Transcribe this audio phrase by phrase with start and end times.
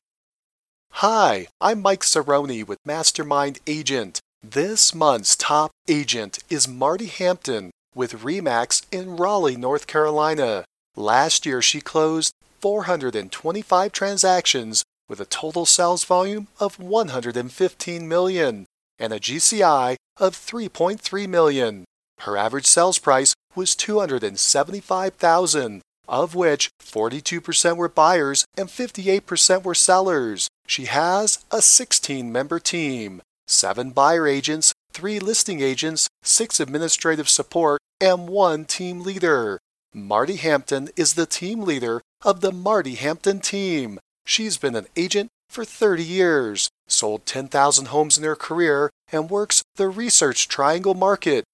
[0.90, 4.20] Hi, I'm Mike Cerrone with Mastermind Agent.
[4.42, 10.66] This month's top agent is Marti Hampton with Remax in Raleigh, North Carolina.
[10.94, 18.64] Last year, she closed 425 transactions with a total sales volume of 115 million
[18.98, 21.84] and a GCI of 3.3 million.
[22.20, 30.48] Her average sales price was 275,000, of which 42% were buyers and 58% were sellers.
[30.66, 38.26] She has a 16-member team, 7 buyer agents, 3 listing agents, 6 administrative support, and
[38.26, 39.58] 1 team leader.
[39.92, 44.00] Marti Hampton is the team leader of the Marti Hampton team.
[44.24, 49.62] She's been an agent for 30 years, sold 10,000 homes in her career, and works
[49.76, 51.44] the Research Triangle market.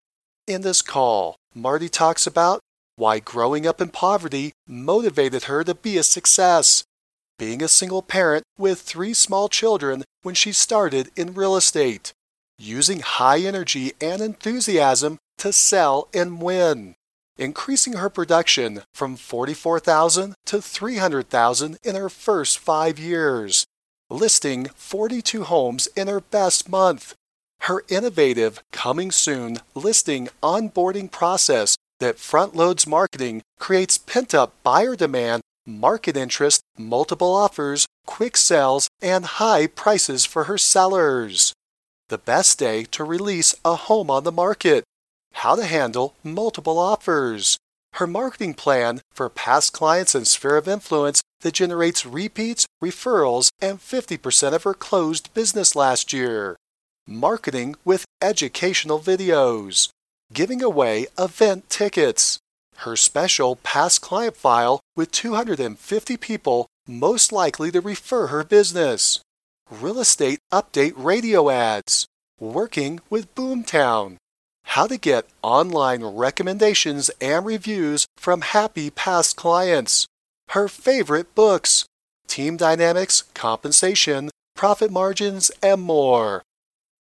[0.46, 2.60] In this call, Marti talks about
[2.96, 6.84] why growing up in poverty motivated her to be a success,
[7.38, 12.12] being a single parent with three small children when she started in real estate,
[12.58, 16.94] using high energy and enthusiasm to sell and win,
[17.41, 23.64] increasing her production from 44,000 to 300,000 in her first 5 years,
[24.10, 27.14] listing 42 homes in her best month.
[27.62, 35.42] Her innovative coming soon listing onboarding process that front loads marketing creates pent-up buyer demand,
[35.66, 41.52] market interest, multiple offers, quick sales, and high prices for her sellers.
[42.08, 44.84] The best day to release a home on the market
[45.41, 47.56] how to handle multiple offers,
[47.94, 53.78] her marketing plan for past clients and sphere of influence that generates repeats, referrals, and
[53.78, 56.56] 50% of her closed business last year,
[57.06, 59.88] marketing with educational videos,
[60.32, 62.38] giving away event tickets,
[62.84, 69.20] her special past client file with 250 people most likely to refer her business,
[69.70, 72.04] real estate update radio ads,
[72.38, 74.16] working with Boomtown,
[74.75, 80.06] how to get online recommendations and reviews from happy past clients,
[80.50, 81.86] her favorite books,
[82.28, 86.42] team dynamics, compensation, profit margins, and more.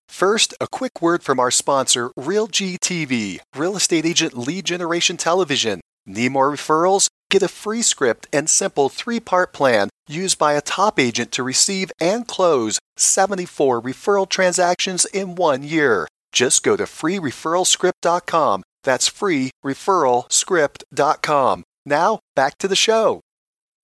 [0.08, 5.80] First, a quick word from our sponsor, RealG TV, Real Estate Agent Lead Generation Television.
[6.04, 7.08] Need more referrals?
[7.30, 11.44] Get a free script and simple three part plan used by a top agent to
[11.44, 16.08] receive and close 74 referral transactions in one year.
[16.32, 18.62] Just go to freereferralscript.com.
[18.84, 21.64] That's freereferralscript.com.
[21.86, 23.22] Now, back to the show.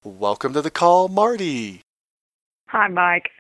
[0.05, 1.81] Welcome to the call, Marti.
[2.69, 3.31] Hi, Mike.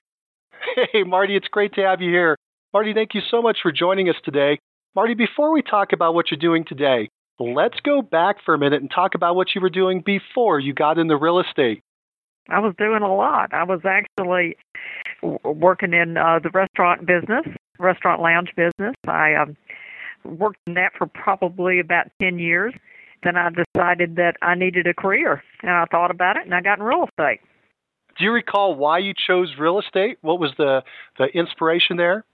[0.93, 2.37] Hey, Marti, it's great to have you here.
[2.73, 4.59] Marti, thank you so much for joining us today.
[4.97, 8.81] Marti, before we talk about what you're doing today, let's go back for a minute
[8.81, 11.83] and talk about what you were doing before you got into real estate.
[12.49, 13.53] I was doing a lot.
[13.53, 14.57] I was actually
[15.23, 17.47] working in uh, the restaurant business
[17.79, 18.95] restaurant lounge business.
[19.07, 19.57] I um,
[20.25, 22.75] worked in that for probably about 10 years.
[23.23, 26.61] Then I decided that I needed a career, and I thought about it, and I
[26.61, 27.41] got in real estate.
[28.19, 30.19] Do you recall why you chose real estate?
[30.21, 30.85] What was the
[31.19, 32.25] the inspiration there?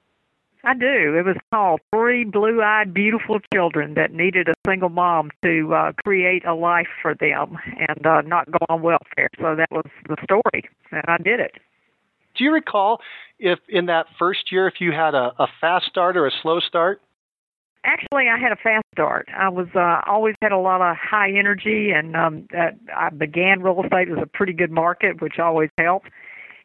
[0.65, 1.17] I do.
[1.17, 5.93] It was called Three Blue Eyed Beautiful Children That Needed a Single Mom to uh,
[6.05, 7.59] Create a Life for Them
[7.89, 9.29] and uh, Not Go on Welfare.
[9.41, 11.57] So that was the story, and I did it.
[12.43, 13.01] Do you recall
[13.39, 16.59] if in that first year if you had a, a fast start or a slow
[16.59, 17.01] start?
[17.85, 19.29] Actually, I had a fast start.
[19.33, 23.63] I was uh, always had a lot of high energy, and um, uh, I began
[23.63, 24.09] real estate.
[24.09, 26.09] It was a pretty good market, which always helped.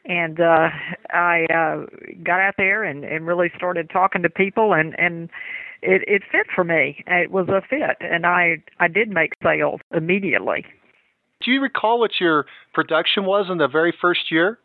[0.04, 0.70] And uh,
[1.12, 1.86] I uh,
[2.24, 5.30] got out there and, and really started talking to people, and and
[5.84, 7.04] it, it fit for me.
[7.06, 10.66] It was a fit, and I I did make sales immediately.
[11.42, 14.58] Do you recall what your production was in the very first year?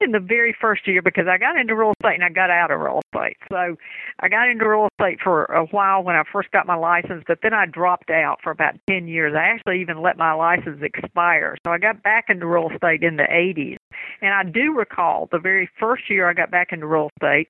[0.00, 2.70] In the very first year because I got into real estate and I got out
[2.70, 3.36] of real estate.
[3.50, 3.76] So
[4.20, 7.38] I got into real estate for a while when I first got my license, but
[7.42, 9.34] then I dropped out for about 10 years.
[9.34, 11.56] I actually even let my license expire.
[11.64, 13.78] So I got back into real estate in the 80s.
[14.20, 17.48] And I do recall the very first year I got back into real estate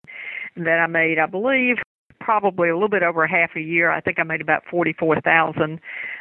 [0.56, 1.76] that I made, I believe,
[2.20, 3.90] probably a little bit over half a year.
[3.90, 5.80] I think I made about 44,000.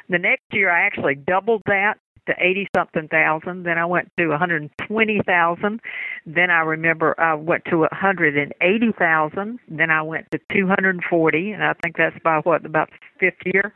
[0.09, 3.63] The next year I actually doubled that to 80 something thousand.
[3.63, 5.81] Then I went to 120,000.
[6.25, 9.59] Then I remember I went to 180,000.
[9.67, 12.89] Then I went to 240, and I think that's by what about
[13.19, 13.73] fifth year.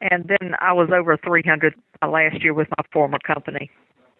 [0.00, 3.70] And then I was over 300 uh, last year with my former company.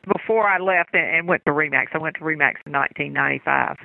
[0.07, 1.87] before I left and went to Remax.
[1.93, 3.79] I went to Remax in 1995.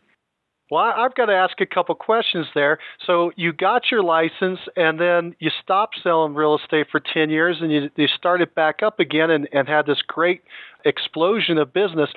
[0.70, 2.78] Well, I've got to ask a couple questions there.
[3.06, 7.58] So you got your license, and then you stopped selling real estate for 10 years,
[7.62, 10.44] and you, you started back up again and, and had this great
[10.86, 12.12] explosion of business.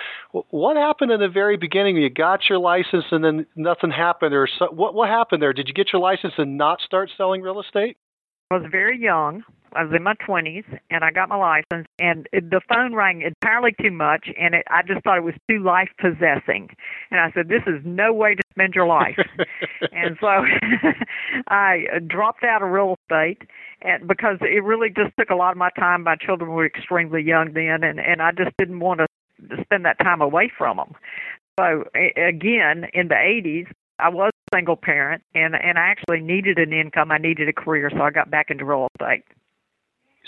[0.51, 1.97] What happened in the very beginning?
[1.97, 4.95] You got your license, and then nothing happened, or so, what?
[4.95, 5.55] What happened there?
[5.55, 7.97] Did you get your license and not start selling real estate?
[8.51, 9.45] I was very young.
[9.75, 13.75] I was in my 20s and I got my license and the phone rang entirely
[13.81, 16.71] too much and it, I just thought it was too life possessing.
[17.11, 19.19] And I said, this is no way to spend your life.
[19.93, 20.27] and so
[21.49, 23.43] I dropped out of real estate
[23.81, 26.05] and because it really just took a lot of my time.
[26.05, 29.07] My children were extremely young then and, and I just didn't want to
[29.63, 30.95] spend that time away from them.
[31.59, 36.59] So again, in the 80s, I was a single parent and and I actually needed
[36.59, 37.13] an income.
[37.13, 39.25] I needed a career, so I got back into real estate.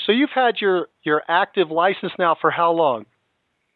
[0.04, 3.06] So you've had your your active license now for how long?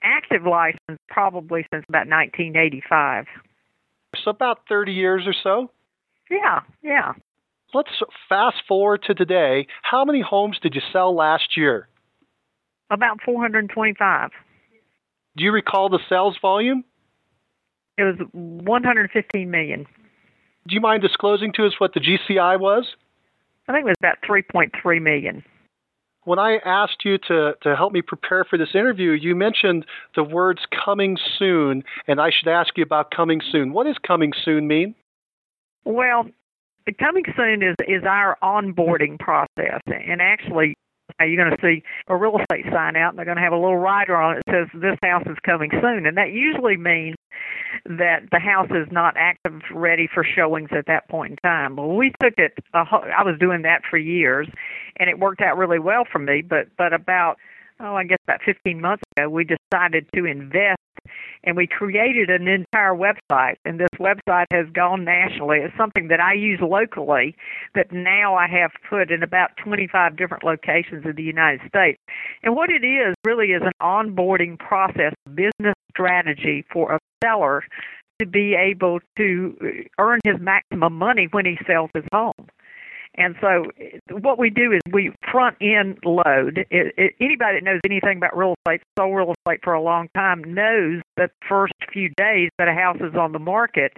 [0.02, 3.26] Active license probably since about 1985.
[4.22, 5.70] So about 30 years or so?
[6.30, 7.12] Yeah, yeah.
[7.74, 7.90] Let's
[8.28, 9.66] fast forward to today.
[9.82, 11.88] How many homes did you sell last year?
[12.90, 14.30] About 425.
[15.36, 16.84] Do you recall the sales volume?
[17.98, 19.86] It was 115 million.
[20.66, 22.94] Do you mind disclosing to us what the GCI was?
[23.66, 25.44] I think it was about 3.3 million.
[26.28, 30.22] When I asked you to, to help me prepare for this interview, you mentioned the
[30.22, 33.72] words coming soon, and I should ask you about coming soon.
[33.72, 34.94] What does coming soon mean?
[35.86, 36.26] Well,
[37.00, 39.80] coming soon is, is our onboarding process.
[39.86, 40.74] And actually,
[41.18, 43.56] you're going to see a real estate sign out, and they're going to have a
[43.56, 46.04] little rider on it that says, This house is coming soon.
[46.04, 47.16] And that usually means
[47.86, 51.76] that the house is not active ready for showings at that point in time.
[51.76, 52.52] Well, we took it.
[52.74, 54.46] I was doing that for years,
[54.98, 56.42] and it worked out really well for me.
[56.42, 57.38] But but about
[57.80, 60.80] oh, I guess about 15 months ago, we decided to invest
[61.44, 63.56] and we created an entire website.
[63.64, 65.58] And this website has gone nationally.
[65.58, 67.36] It's something that I use locally
[67.74, 71.98] that now I have put in about 25 different locations in the United States.
[72.42, 77.64] And what it is really is an onboarding process, business strategy for a seller
[78.18, 82.48] to be able to uh, earn his maximum money when he sells his home.
[83.18, 83.64] And so,
[84.12, 86.64] what we do is we front end load.
[86.70, 90.08] It, it, anybody that knows anything about real estate, sold real estate for a long
[90.14, 93.92] time, knows that first few days that a house is on the market,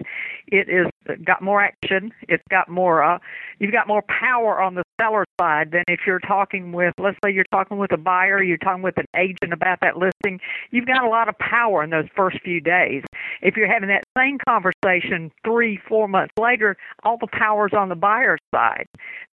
[0.47, 0.87] it is
[1.23, 2.11] got more action.
[2.27, 3.03] It's got more.
[3.03, 3.19] Uh,
[3.59, 7.31] you've got more power on the seller side than if you're talking with, let's say,
[7.31, 10.39] you're talking with a buyer, you're talking with an agent about that listing.
[10.71, 13.03] You've got a lot of power in those first few days.
[13.41, 17.95] If you're having that same conversation three, four months later, all the power's on the
[17.95, 18.87] buyer's side.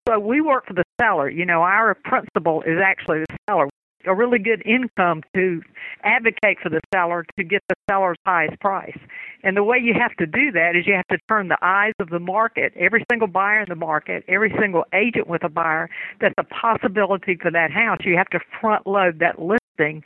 [0.08, 1.28] So we work for the seller.
[1.28, 3.68] You know, our principal is actually the seller.
[4.08, 5.62] A really good income to
[6.04, 8.96] advocate for the seller to get the seller's highest price.
[9.42, 11.92] And the way you have to do that is you have to turn the eyes
[11.98, 15.90] of the market, every single buyer in the market, every single agent with a buyer,
[16.20, 17.98] that's a possibility for that house.
[18.04, 19.40] You have to front load that
[19.78, 20.02] listing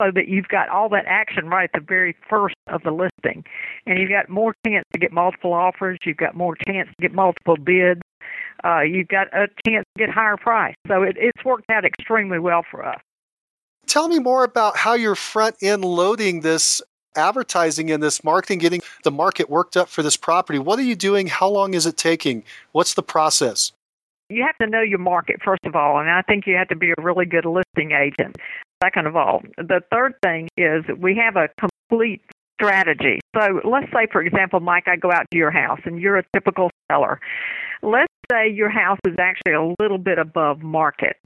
[0.00, 3.44] so that you've got all that action right at the very first of the listing.
[3.86, 7.12] And you've got more chance to get multiple offers, you've got more chance to get
[7.12, 8.00] multiple bids,
[8.64, 10.74] uh, you've got a chance to get higher price.
[10.88, 13.00] So it, it's worked out extremely well for us.
[13.86, 16.82] Tell me more about how you're front end loading this
[17.16, 20.58] advertising and this marketing, getting the market worked up for this property.
[20.58, 21.28] What are you doing?
[21.28, 22.44] How long is it taking?
[22.72, 23.72] What's the process?
[24.28, 26.76] You have to know your market, first of all, and I think you have to
[26.76, 28.36] be a really good listing agent,
[28.82, 29.42] second of all.
[29.56, 32.22] The third thing is we have a complete
[32.60, 33.20] strategy.
[33.34, 36.24] So let's say, for example, Mike, I go out to your house and you're a
[36.32, 37.20] typical seller.
[37.82, 41.16] Let's say your house is actually a little bit above market.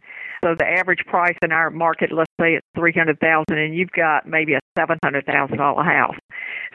[0.43, 3.93] So the average price in our market, let's say it's three hundred thousand, and you've
[3.93, 6.17] got maybe a seven hundred thousand dollar house.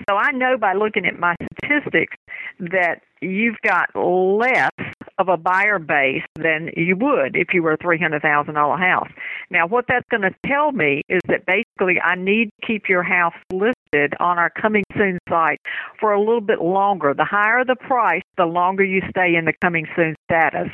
[0.08, 2.16] So I know by looking at my statistics
[2.60, 4.70] that you've got less
[5.18, 8.78] of a buyer base than you would if you were a three hundred thousand dollar
[8.78, 9.10] house.
[9.50, 13.04] Now, what that's going to tell me is that basically I need to keep your
[13.04, 15.62] house listed on our coming soon site
[16.00, 17.14] for a little bit longer.
[17.14, 20.70] The higher the price, the longer you stay in the coming soon status.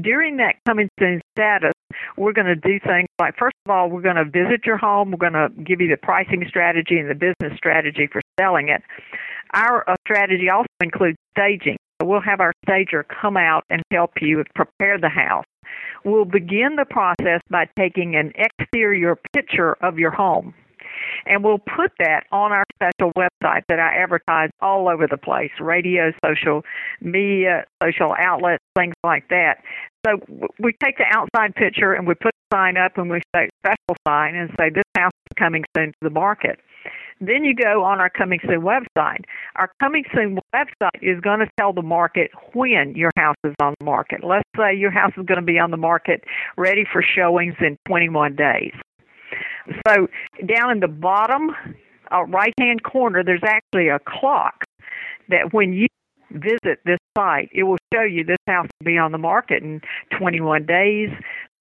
[0.00, 1.72] During that coming soon status,
[2.16, 5.10] we're going to do things like first of all, we're going to visit your home.
[5.10, 8.82] We're going to give you the pricing strategy and the business strategy for selling it.
[9.54, 11.76] Our uh, strategy also includes staging.
[12.04, 15.44] We'll have our stager come out and help you prepare the house.
[16.04, 20.54] We'll begin the process by taking an exterior picture of your home.
[21.26, 25.50] And we'll put that on our special website that I advertise all over the place
[25.60, 26.62] radio, social
[27.00, 29.62] media, social outlets, things like that.
[30.04, 30.20] So
[30.58, 33.96] we take the outside picture and we put the sign up and we say special
[34.06, 36.58] sign and say this house is coming soon to the market.
[37.22, 39.24] Then you go on our Coming Soon website.
[39.54, 43.74] Our Coming Soon website is going to tell the market when your house is on
[43.78, 44.24] the market.
[44.24, 46.24] Let's say your house is going to be on the market
[46.56, 48.72] ready for showings in 21 days.
[49.86, 50.08] So
[50.46, 51.52] down in the bottom
[52.10, 54.64] uh, right hand corner, there's actually a clock
[55.28, 55.86] that when you
[56.32, 59.80] visit this site, it will show you this house will be on the market in
[60.18, 61.10] 21 days,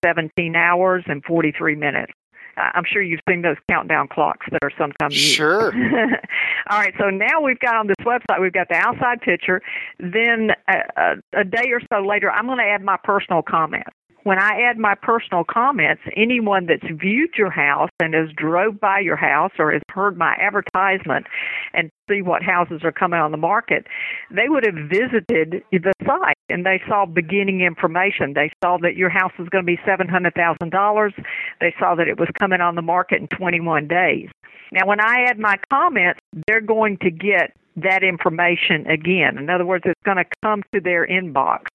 [0.03, 2.13] 17 hours, and 43 minutes.
[2.58, 5.36] I'm sure you've seen those countdown clocks that are sometimes used.
[5.36, 5.74] Sure.
[6.70, 9.62] All right, so now we've got on this website, we've got the outside picture.
[10.00, 13.91] Then a, a, a day or so later, I'm going to add my personal comments
[14.24, 19.00] when I add my personal comments, anyone that's viewed your house and has drove by
[19.00, 21.25] your house or has heard my advertisement
[21.74, 23.88] and see what houses are coming on the market,
[24.29, 28.34] they would have visited the site and they saw beginning information.
[28.34, 31.25] They saw that your house was going to be $700,000.
[31.60, 34.29] They saw that it was coming on the market in 21 days.
[34.72, 39.38] Now, when I add my comments, they're going to get that information again.
[39.38, 41.67] In other words, it's going to come to their inbox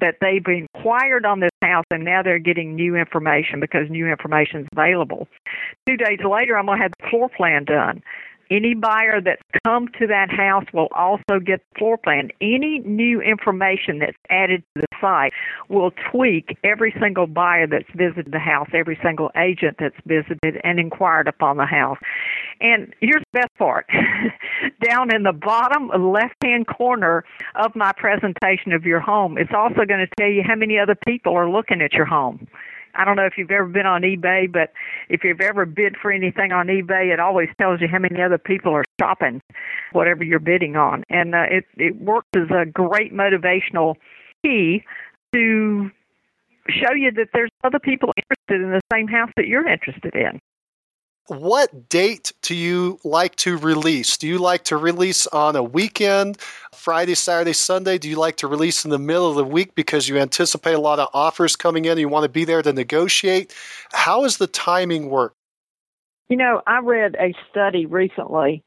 [0.00, 4.60] that they've inquired on this house and now they're getting new information because new information
[4.62, 5.26] is available.
[5.86, 8.02] Two days later, I'm going to have the floor plan done.
[8.50, 12.30] Any buyer that's come to that house will also get the floor plan.
[12.40, 15.32] Any new information that's added to the site
[15.68, 20.80] will tweak every single buyer that's visited the house, every single agent that's visited and
[20.80, 21.98] inquired upon the house.
[22.60, 23.86] And here's the best part.
[24.82, 27.24] Down in the bottom left hand corner
[27.54, 30.96] of my presentation of your home, it's also going to tell you how many other
[31.06, 32.48] people are looking at your home.
[32.98, 34.72] I don't know if you've ever been on eBay, but
[35.08, 38.38] if you've ever bid for anything on eBay, it always tells you how many other
[38.38, 39.40] people are shopping
[39.92, 43.94] whatever you're bidding on, and uh, it it works as a great motivational
[44.44, 44.84] key
[45.32, 45.90] to
[46.68, 50.38] show you that there's other people interested in the same house that you're interested in
[51.28, 54.16] what date do you like to release?
[54.16, 56.40] Do you like to release on a weekend,
[56.72, 57.98] Friday, Saturday, Sunday?
[57.98, 60.80] Do you like to release in the middle of the week because you anticipate a
[60.80, 61.92] lot of offers coming in?
[61.92, 63.54] and You want to be there to negotiate?
[63.92, 65.34] How does the timing work?
[66.30, 68.62] You know, I read a study recently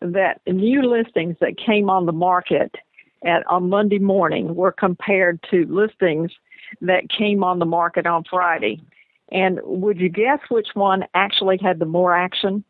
[0.00, 2.74] that new listings that came on the market
[3.24, 6.32] at on Monday morning were compared to listings
[6.80, 8.80] that came on the market on Friday.
[9.30, 12.64] And would you guess which one actually had the more action?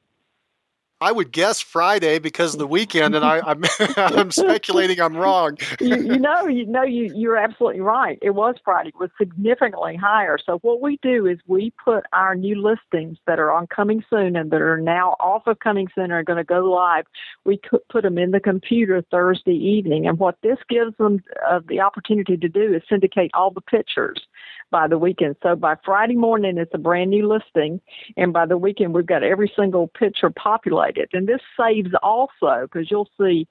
[1.00, 5.16] I would guess Friday because of the weekend, and I, am I'm, I'm speculating I'm
[5.16, 5.56] wrong.
[5.80, 8.18] you, you, know, you know, you you're absolutely right.
[8.20, 8.88] It was Friday.
[8.88, 10.38] It was significantly higher.
[10.44, 14.34] So what we do is we put our new listings that are on coming soon
[14.34, 17.06] and that are now off of coming soon are going to go live.
[17.44, 21.80] We put them in the computer Thursday evening, and what this gives them uh, the
[21.80, 24.26] opportunity to do is syndicate all the pictures
[24.70, 25.36] by the weekend.
[25.42, 27.80] So by Friday morning, it's a brand new listing,
[28.16, 30.87] and by the weekend, we've got every single picture populated.
[31.12, 33.46] And this saves also because you'll see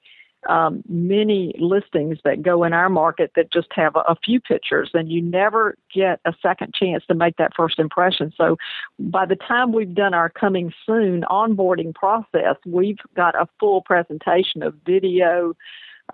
[0.46, 4.90] um, many listings that go in our market that just have a, a, few pictures,
[4.94, 8.32] and you never get a second chance to make that first impression.
[8.36, 8.56] So,
[8.98, 14.62] by the time we've done our coming soon onboarding process, we've got a full presentation
[14.62, 15.54] of video,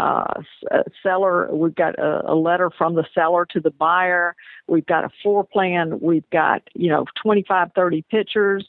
[0.01, 1.49] uh, uh, seller.
[1.55, 4.35] We've got a, a, letter from the seller to the buyer.
[4.67, 6.01] We've got a floor plan.
[6.01, 8.67] We've got, you know, 25, 30 pictures.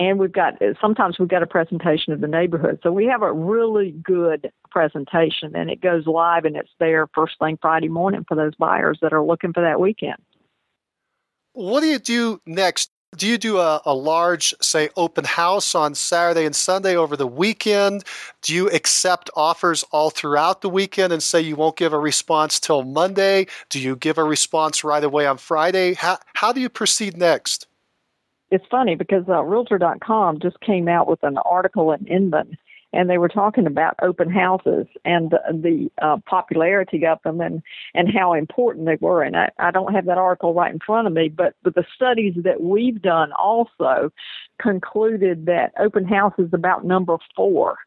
[0.00, 2.80] And we've got, sometimes we've got a presentation of the neighborhood.
[2.82, 7.38] So we have a really good presentation and it goes live and it's there first
[7.38, 10.16] thing Friday morning for those buyers that are looking for that weekend.
[11.52, 15.96] What do you do next do you do a, a, large, say, open house on
[15.96, 18.04] Saturday and Sunday over the weekend?
[18.40, 22.60] Do you accept offers all throughout the weekend and say you won't give a response
[22.60, 23.48] till Monday?
[23.68, 25.94] Do you give a response right away on Friday?
[25.94, 27.66] How, how do you proceed next?
[28.50, 32.58] It's funny because uh, Realtor.com just came out with an article in Inman
[32.92, 37.62] and they were talking about open houses and the, the uh, popularity of them and
[37.94, 39.22] and how important they were.
[39.22, 41.86] And I, I don't have that article right in front of me, but but the
[41.94, 44.12] studies that we've done also
[44.60, 47.78] concluded that open house is about number four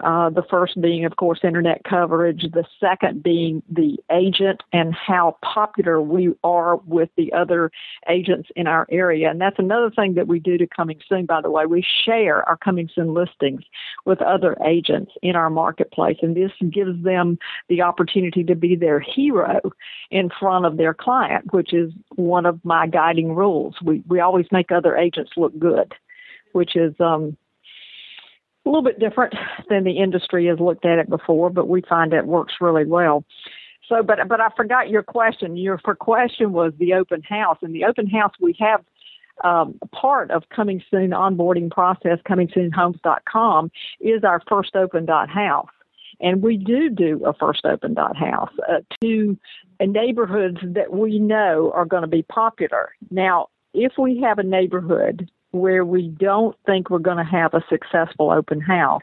[0.00, 2.42] uh, the first being, of course, internet coverage.
[2.50, 7.70] The second being the agent and how popular we are with the other
[8.08, 9.30] agents in our area.
[9.30, 11.66] And that's another thing that we do to Coming Soon, by the way.
[11.66, 13.62] We share our Coming Soon listings
[14.04, 16.18] with other agents in our marketplace.
[16.20, 19.60] And this gives them the opportunity to be their hero
[20.10, 23.76] in front of their client, which is one of my guiding rules.
[23.82, 25.94] We, we always make other agents look good,
[26.52, 27.36] which is, um,
[28.64, 29.34] a little bit different
[29.68, 33.24] than the industry has looked at it before, but we find it works really well.
[33.88, 35.56] So, but but I forgot your question.
[35.56, 38.84] Your for question was the open house, and the open house we have
[39.44, 45.28] um, part of coming soon onboarding process, coming soon homes.com is our first open dot
[45.28, 45.70] house.
[46.20, 49.36] And we do do a first open dot house uh, to
[49.80, 52.92] neighborhoods that we know are going to be popular.
[53.10, 57.64] Now, if we have a neighborhood where we don't think we're going to have a
[57.68, 59.02] successful open house,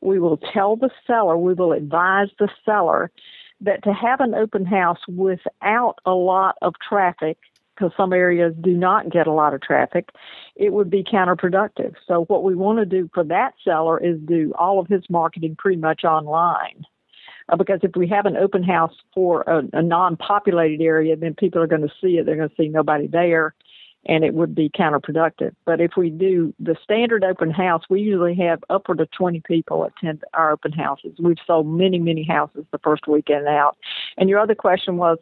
[0.00, 3.10] we will tell the seller, we will advise the seller
[3.60, 7.38] that to have an open house without a lot of traffic,
[7.74, 10.10] because some areas do not get a lot of traffic,
[10.56, 11.94] it would be counterproductive.
[12.06, 15.56] So, what we want to do for that seller is do all of his marketing
[15.56, 16.84] pretty much online.
[17.48, 21.34] Uh, because if we have an open house for a, a non populated area, then
[21.34, 22.26] people are going to see it.
[22.26, 23.54] They're going to see nobody there
[24.06, 25.54] and it would be counterproductive.
[25.64, 29.84] But if we do the standard open house, we usually have upward of 20 people
[29.84, 31.14] attend our open houses.
[31.18, 33.76] We've sold many, many houses the first weekend out.
[34.16, 35.18] And your other question was,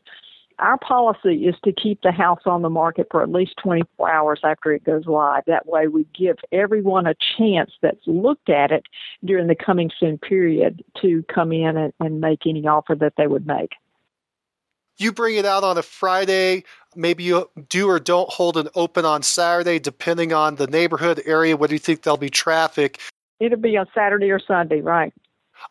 [0.59, 4.41] our policy is to keep the house on the market for at least 24 hours
[4.45, 5.43] after it goes live.
[5.47, 8.85] That way, we give everyone a chance that's looked at it
[9.25, 13.27] during the coming soon period to come in and, and make any offer that they
[13.27, 13.73] would make
[14.99, 16.65] you bring it out on a Friday.
[16.95, 21.57] Maybe you do or don't hold an open on Saturday, depending on the neighborhood area.
[21.57, 23.01] What do you think there'll be traffic?
[23.41, 25.13] It'll be on Saturday or Sunday, right?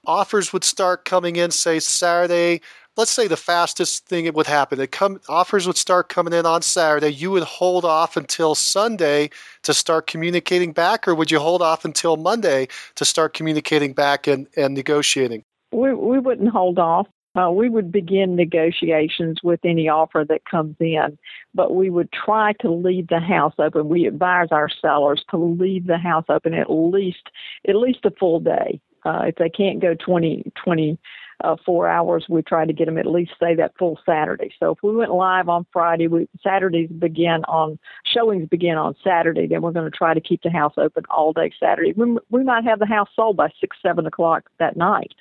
[0.06, 2.62] Offers would start coming in, say Saturday.
[2.98, 4.80] Let's say the fastest thing it would happen.
[4.82, 7.10] It come offers would start coming in on Saturday.
[7.10, 9.30] You would hold off until Sunday
[9.64, 14.28] to start communicating back, or would you hold off until Monday to start communicating back
[14.28, 15.44] and, and negotiating?
[15.72, 20.76] We we wouldn't hold off uh, we would begin negotiations with any offer that comes
[20.80, 21.18] in,
[21.54, 23.88] but we would try to leave the house open.
[23.88, 27.30] We advise our sellers to leave the house open at least
[27.68, 28.82] at least a full day.
[29.04, 31.00] Uh, if they can't go 20, 20
[31.44, 34.52] uh, four hours, we try to get them at least say that full Saturday.
[34.60, 39.48] So if we went live on Friday, we Saturdays begin on showings begin on Saturday.
[39.48, 41.94] Then we're going to try to keep the house open all day Saturday.
[41.94, 45.14] We, we might have the house sold by six, seven o'clock that night.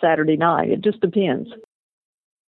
[0.00, 0.70] Saturday night.
[0.70, 1.50] It just depends.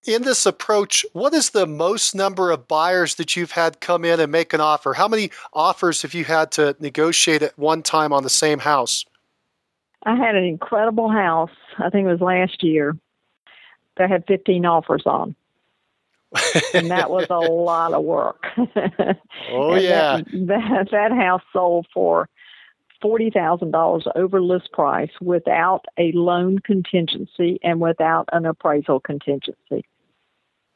[0.06, 4.20] In this approach, what is the most number of buyers that you've had come in
[4.20, 4.94] and make an offer?
[4.94, 9.04] How many offers have you had to negotiate at one time on the same house?
[10.04, 12.96] I had an incredible house, I think it was last year,
[13.96, 15.34] that had 15 offers on.
[16.74, 18.46] and that was a lot of work.
[19.50, 20.18] oh yeah.
[20.18, 22.28] That, that, that house sold for
[23.02, 29.84] $40,000 over list price without a loan contingency and without an appraisal contingency.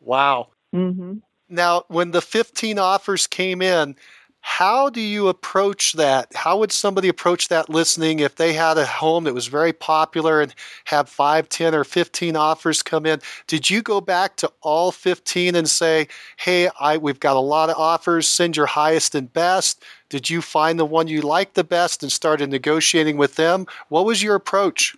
[0.00, 0.48] Wow.
[0.74, 1.18] Mm-hmm.
[1.48, 3.94] Now, when the 15 offers came in,
[4.44, 6.34] how do you approach that?
[6.34, 10.40] How would somebody approach that listening if they had a home that was very popular
[10.40, 10.52] and
[10.86, 13.20] have 5, 10, or 15 offers come in?
[13.46, 17.70] Did you go back to all 15 and say, hey, I, we've got a lot
[17.70, 19.80] of offers, send your highest and best?
[20.08, 23.66] Did you find the one you liked the best and started negotiating with them?
[23.90, 24.96] What was your approach?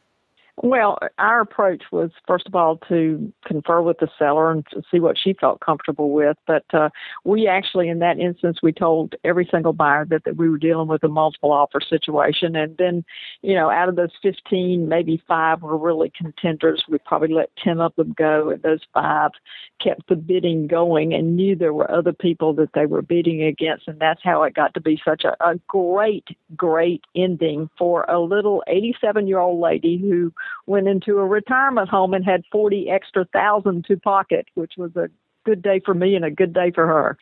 [0.62, 5.19] Well, our approach was first of all to confer with the seller and see what
[5.19, 6.37] she felt comfortable with.
[6.47, 6.90] But uh,
[7.25, 10.87] we actually, in that instance, we told every single buyer that, that we were dealing
[10.87, 12.55] with a multiple offer situation.
[12.55, 13.05] And then,
[13.43, 16.85] you know, out of those 15, maybe five were really contenders.
[16.88, 19.33] We probably let 10 of them go, and those five
[19.81, 23.88] kept the bidding going and knew there were other people that they were bidding against.
[23.88, 28.21] And that's how it got to be such a, a great, great ending for a
[28.21, 30.33] little 87 year old lady who
[30.66, 35.09] went into a retirement home and had 40 extra thousand to pocket, which was a
[35.44, 37.18] good day for me and a good day for her.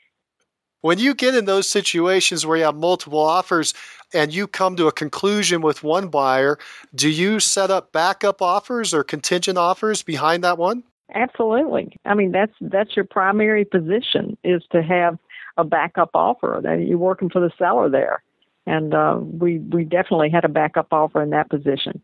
[0.80, 3.72] When you get in those situations where you have multiple offers
[4.12, 6.58] and you come to a conclusion with one buyer,
[6.94, 10.82] do you set up backup offers or contingent offers behind that one?
[11.14, 11.96] Absolutely.
[12.04, 15.18] I mean that's that's your primary position is to have
[15.56, 18.22] a backup offer that you're working for the seller there,
[18.66, 22.00] and uh, we we definitely had a backup offer in that position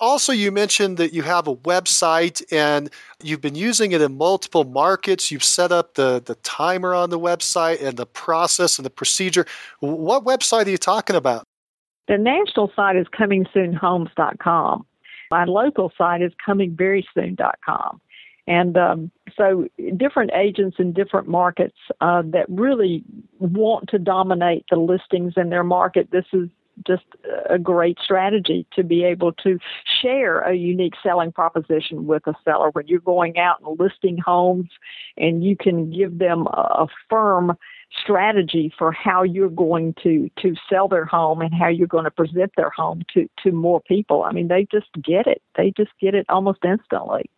[0.00, 2.90] also, you mentioned that you have a website and
[3.22, 5.30] you've been using it in multiple markets.
[5.30, 9.44] You've set up the, the timer on the website and the process and the procedure.
[9.80, 11.44] What website are you talking about?
[12.08, 14.86] The national site is comingsoonhomes.com.
[15.30, 18.00] My local site is comingverysoon.com.
[18.46, 23.04] And um, so, different agents in different markets uh, that really
[23.38, 26.08] want to dominate the listings in their market.
[26.10, 26.48] This is
[26.86, 27.04] just
[27.48, 29.58] a great strategy to be able to
[30.00, 34.70] share a unique selling proposition with a seller when you're going out and listing homes
[35.16, 37.56] and you can give them a firm
[37.92, 42.10] strategy for how you're going to to sell their home and how you're going to
[42.10, 44.22] present their home to to more people.
[44.22, 45.42] I mean, they just get it.
[45.56, 47.28] They just get it almost instantly.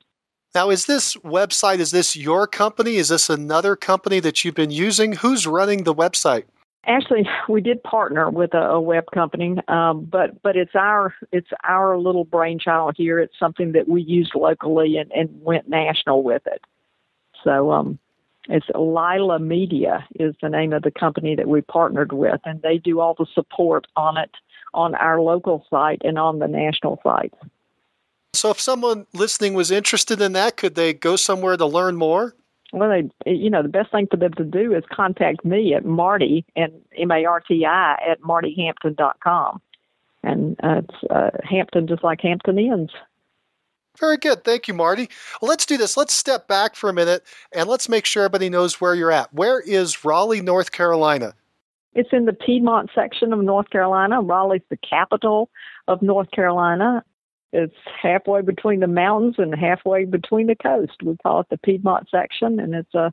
[0.55, 2.97] Now, is this website is this your company?
[2.97, 5.13] Is this another company that you've been using?
[5.13, 6.45] Who's running the website?
[6.85, 11.51] Actually, we did partner with a, a web company, um, but but it's our it's
[11.63, 13.19] our little brainchild here.
[13.21, 16.61] It's something that we used locally and, and went national with it.
[17.45, 17.99] So um,
[18.49, 22.79] it's Lila Media is the name of the company that we partnered with, and they
[22.79, 24.31] do all the support on it
[24.75, 27.35] on our local site and on the national site.
[28.35, 32.35] So, if someone listening was interested in that, could they go somewhere to learn more?
[32.73, 35.85] Well, they, you know, the best thing for them to do is contact me at
[35.85, 39.61] Marti and M A R T I at martihampton.com.
[40.23, 42.91] And uh, it's uh, Hampton just like Hampton Inns.
[43.99, 44.43] Very good.
[44.43, 45.11] Thank you, Marti.
[45.41, 45.97] Well, let's do this.
[45.97, 49.33] Let's step back for a minute and let's make sure everybody knows where you're at.
[49.35, 51.35] Where is Raleigh, North Carolina?
[51.95, 54.23] It's in the Piedmont section of North Carolina.
[54.23, 55.51] Raleigh's the capital
[55.89, 57.05] of North Carolina.
[57.53, 61.03] It's halfway between the mountains and halfway between the coast.
[61.03, 63.13] We call it the Piedmont section, and it's a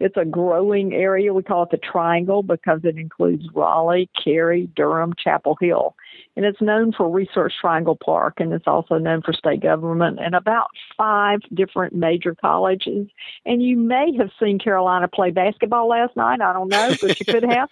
[0.00, 1.34] it's a growing area.
[1.34, 5.94] We call it the Triangle because it includes Raleigh, Cary, Durham, Chapel Hill.
[6.38, 10.36] And it's known for Research Triangle Park, and it's also known for state government and
[10.36, 13.08] about five different major colleges.
[13.44, 16.40] And you may have seen Carolina play basketball last night.
[16.40, 17.68] I don't know, but you could have.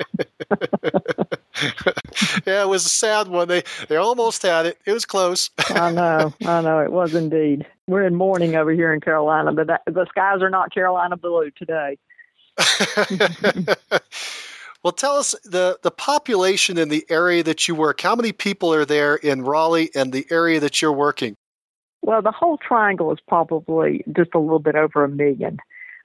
[2.45, 3.47] yeah, it was a sad one.
[3.47, 4.79] They they almost had it.
[4.85, 5.49] It was close.
[5.71, 7.65] I know, I know, it was indeed.
[7.87, 11.53] We're in mourning over here in Carolina, but that, the skies are not Carolina blue
[11.53, 11.99] today.
[14.87, 18.01] well, tell us the, the population in the area that you work.
[18.01, 21.35] How many people are there in Raleigh and the area that you're working?
[22.03, 25.59] Well, the whole triangle is probably just a little bit over a million.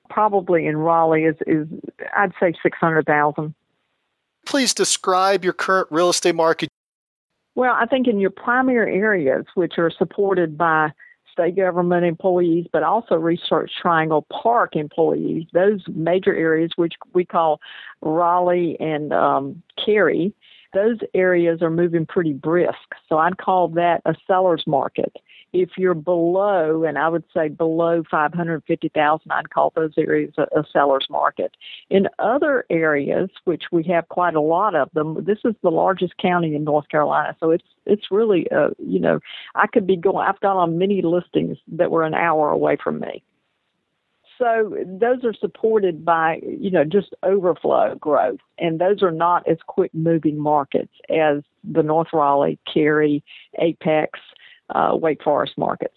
[0.10, 1.68] Probably in Raleigh is, is
[2.18, 3.54] I'd say 600,000.
[4.48, 6.68] Please describe your current real estate market.
[7.54, 10.90] Well, I think in your primary areas, which are supported by
[11.32, 15.46] state government employees, but also Research Triangle Park employees.
[15.54, 17.62] Those major areas, which we call
[18.02, 20.34] Raleigh and um, Cary,
[20.74, 22.96] those areas are moving pretty brisk.
[23.10, 25.14] So I'd call that a seller's market
[25.54, 30.66] if you're below, and I would say below 550,000, I'd call those areas a, a,
[30.72, 31.56] seller's market.
[31.90, 36.18] In other areas, which we have quite a lot of them, this is the largest
[36.18, 39.20] county in North Carolina, so it's it's really, uh, you know,
[39.56, 40.26] I could be going.
[40.28, 43.24] I've gone on many listings that were an hour away from me.
[44.38, 49.58] So those are supported by, you know, just overflow growth, and those are not as
[49.68, 53.24] quick moving markets as the North Raleigh, Cary,
[53.60, 54.20] Apex,
[54.72, 55.96] uh, Wake Forest markets.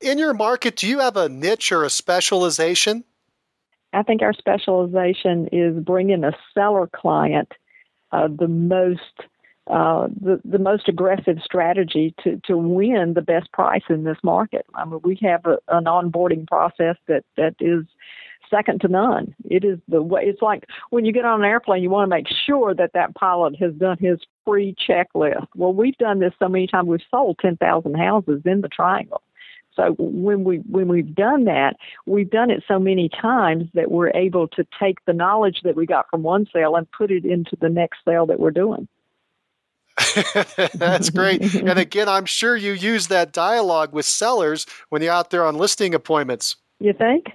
[0.00, 3.04] In your market, do you have a niche or a specialization?
[3.92, 7.52] I think our specialization is bringing a seller client
[8.12, 9.00] uh, the most
[9.68, 14.64] uh, the, the most aggressive strategy to, to win the best price in this market.
[14.74, 17.84] I mean, we have a, an onboarding process that, that is
[18.50, 19.34] second to none.
[19.48, 20.22] It is the way.
[20.24, 23.14] It's like when you get on an airplane, you want to make sure that that
[23.14, 25.46] pilot has done his free checklist.
[25.54, 26.88] Well, we've done this so many times.
[26.88, 29.22] We've sold ten thousand houses in the Triangle.
[29.76, 34.10] So when we when we've done that, we've done it so many times that we're
[34.10, 37.56] able to take the knowledge that we got from one sale and put it into
[37.60, 38.88] the next sale that we're doing.
[40.74, 41.54] That's great.
[41.54, 45.56] and again, I'm sure you use that dialogue with sellers when you're out there on
[45.56, 46.56] listing appointments.
[46.80, 47.26] You think?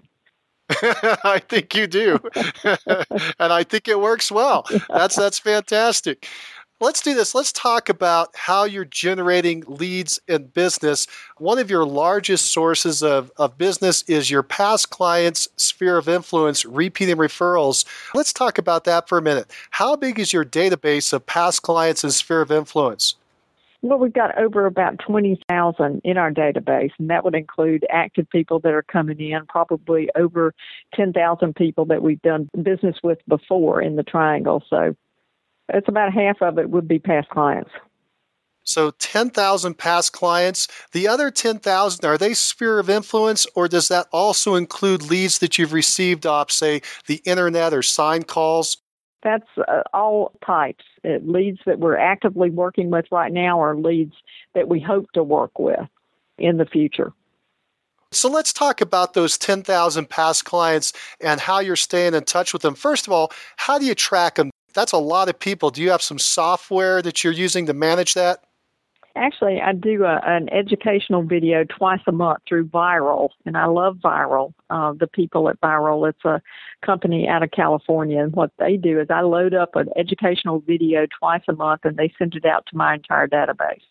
[1.24, 2.20] I think you do.
[3.40, 4.66] and I think it works well.
[4.90, 6.28] That's that's fantastic.
[6.82, 7.36] Let's do this.
[7.36, 11.06] Let's talk about how you're generating leads in business.
[11.38, 16.66] One of your largest sources of, of business is your past clients' sphere of influence,
[16.66, 17.86] repeating referrals.
[18.16, 19.52] Let's talk about that for a minute.
[19.70, 23.14] How big is your database of past clients and sphere of influence?
[23.84, 28.60] Well, we've got over about 20,000 in our database, and that would include active people
[28.60, 30.54] that are coming in, probably over
[30.94, 34.64] 10,000 people that we've done business with before in the triangle.
[34.70, 34.96] So
[35.70, 37.72] it's about half of it would be past clients.
[38.64, 40.68] So 10,000 past clients.
[40.92, 45.58] The other 10,000, are they sphere of influence, or does that also include leads that
[45.58, 48.78] you've received off, say, the internet or sign calls?
[49.24, 50.84] That's uh, all types.
[51.04, 54.14] It leads that we're actively working with right now are leads
[54.54, 55.88] that we hope to work with
[56.38, 57.14] in the future.
[58.12, 62.62] So let's talk about those 10,000 past clients and how you're staying in touch with
[62.62, 62.76] them.
[62.76, 64.52] First of all, how do you track them?
[64.74, 65.70] That's a lot of people.
[65.70, 68.44] Do you have some software that you're using to manage that?
[69.16, 73.98] Actually, I do a, an educational video twice a month through Vyral, and I love
[73.98, 74.54] Vyral.
[74.70, 76.42] Uh, the people at Vyral, it's a
[76.82, 81.08] company out of California, and what they do is I load up an educational video
[81.20, 83.82] twice a month, and they send it out to my entire database.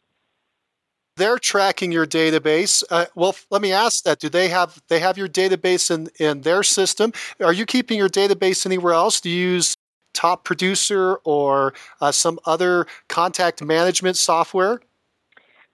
[1.17, 2.83] They're tracking your database.
[2.89, 6.41] Uh, well, let me ask that: Do they have they have your database in in
[6.43, 7.13] their system?
[7.41, 9.21] Are you keeping your database anywhere else?
[9.21, 9.77] Do you use
[10.15, 14.81] Top Producer or uh, some other contact management software?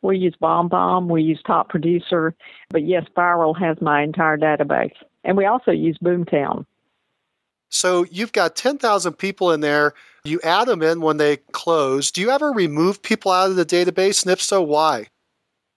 [0.02, 2.34] We use BombBomb, we use Top Producer,
[2.70, 4.94] but yes, Vyral has my entire database.
[5.24, 6.64] And we also use Boomtown.
[7.68, 9.94] So you've got 10,000 people in there.
[10.24, 12.10] You add them in when they close.
[12.10, 14.22] Do you ever remove people out of the database?
[14.22, 15.08] And if so, why?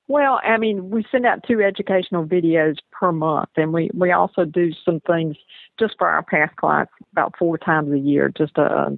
[0.07, 4.43] Well, I mean, we send out two educational videos per month, and we, we also
[4.43, 5.37] do some things
[5.79, 8.97] just for our past clients about four times a year, just a,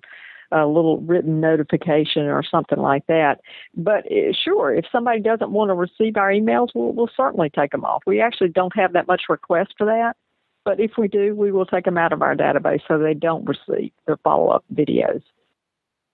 [0.51, 3.41] a little written notification or something like that.
[3.75, 7.71] But uh, sure, if somebody doesn't want to receive our emails, we'll, we'll certainly take
[7.71, 8.03] them off.
[8.05, 10.15] We actually don't have that much request for that,
[10.63, 13.45] but if we do, we will take them out of our database so they don't
[13.45, 15.21] receive the follow up videos.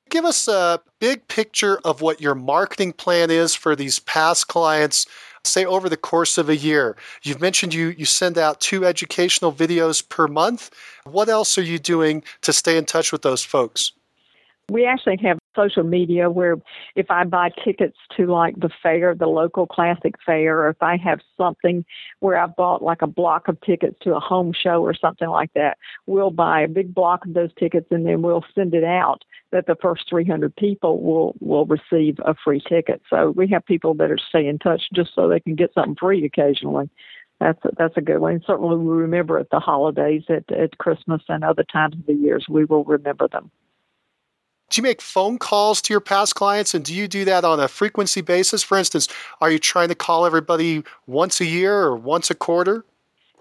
[0.10, 5.06] Give us a big picture of what your marketing plan is for these past clients,
[5.44, 6.96] say over the course of a year.
[7.24, 10.72] You've mentioned you, you send out two educational videos per month.
[11.04, 13.92] What else are you doing to stay in touch with those folks?
[14.70, 16.58] We actually have social media where
[16.96, 20.98] if I buy tickets to like the fair, the local classic fair, or if I
[20.98, 21.86] have something
[22.20, 25.54] where I've bought like a block of tickets to a home show or something like
[25.54, 29.24] that, we'll buy a big block of those tickets and then we'll send it out
[29.52, 33.02] that the first 300 people will will receive a free ticket.
[33.10, 35.96] So we have people that are stay in touch just so they can get something
[35.96, 36.90] free occasionally.
[37.40, 38.42] That's a, that's a good one.
[38.46, 42.48] certainly we remember at the holidays, at, at Christmas, and other times of the years,
[42.50, 43.52] we will remember them.
[44.70, 47.60] Do you make phone calls to your past clients and do you do that on
[47.60, 48.64] a frequency basis?
[48.64, 49.08] For instance,
[49.40, 52.86] are you trying to call everybody once a year or once a quarter?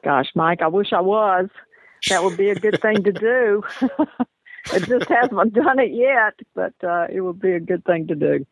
[0.04, 1.48] Gosh, Mike, I wish I was.
[2.08, 3.64] That would be a good thing to do.
[4.72, 8.14] it just hasn't done it yet, but uh, it would be a good thing to
[8.14, 8.46] do.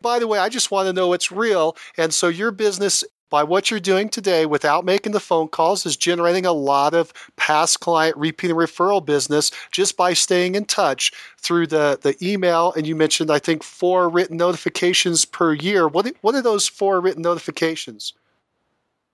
[0.00, 1.76] By the way, I just want to know it's real.
[1.98, 5.96] And so your business by what you're doing today without making the phone calls is
[5.96, 11.12] generating a lot of past client repeat and referral business just by staying in touch
[11.38, 12.72] through the, the email.
[12.76, 15.88] And you mentioned, I think, four written notifications per year.
[15.88, 18.12] What, what are those four written notifications?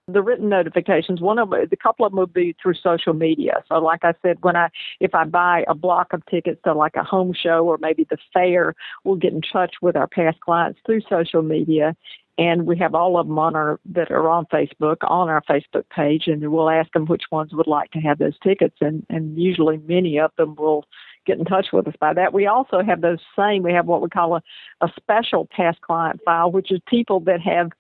[0.09, 3.79] the written notifications one of the couple of them would be through social media so
[3.79, 4.69] like i said when i
[5.01, 8.17] if i buy a block of tickets to like a home show or maybe the
[8.33, 11.97] fair we'll get in touch with our past clients through social media
[12.39, 15.89] and we have all of them on our that are on Facebook on our Facebook
[15.91, 19.39] page, and we'll ask them which ones would like to have those tickets, and and
[19.39, 20.85] usually many of them will
[21.25, 22.33] get in touch with us by that.
[22.33, 23.63] We also have those same.
[23.63, 24.43] We have what we call a,
[24.81, 27.71] a special past client file, which is people that have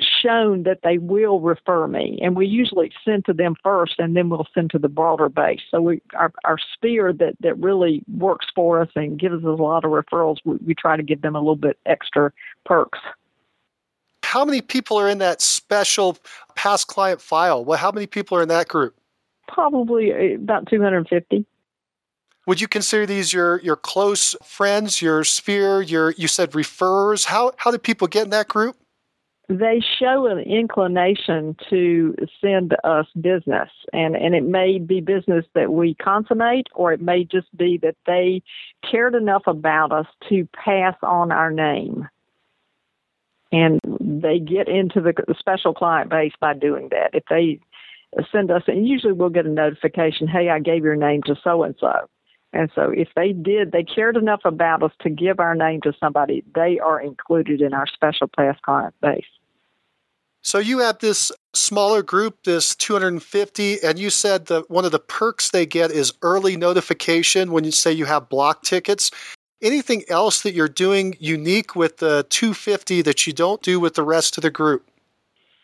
[0.00, 4.28] shown that they will refer me and we usually send to them first and then
[4.28, 8.46] we'll send to the broader base so we our, our sphere that that really works
[8.56, 11.36] for us and gives us a lot of referrals we, we try to give them
[11.36, 12.32] a little bit extra
[12.64, 12.98] perks
[14.34, 16.18] how many people are in that special
[16.56, 17.64] past client file?
[17.64, 18.96] Well, how many people are in that group?
[19.46, 21.46] Probably uh, about 250.
[22.48, 27.26] Would you consider these your your close friends, your sphere, your you said referrers?
[27.26, 28.76] How how do people get in that group?
[29.48, 35.72] They show an inclination to send us business, and and it may be business that
[35.72, 38.42] we consummate, or it may just be that they
[38.82, 42.08] cared enough about us to pass on our name
[43.54, 47.10] and they get into the special client base by doing that.
[47.12, 47.60] If they
[48.32, 51.62] send us, and usually we'll get a notification, hey, I gave your name to so
[51.62, 51.92] and so.
[52.52, 55.92] And so if they did, they cared enough about us to give our name to
[56.00, 59.24] somebody, they are included in our special past client base.
[60.42, 64.98] So you have this smaller group, this 250, and you said that one of the
[64.98, 69.10] perks they get is early notification when you say you have block tickets.
[69.62, 74.02] Anything else that you're doing unique with the 250 that you don't do with the
[74.02, 74.88] rest of the group?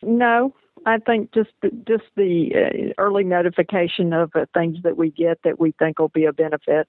[0.03, 0.55] No,
[0.87, 5.39] I think just the, just the uh, early notification of uh, things that we get
[5.45, 6.89] that we think will be a benefit.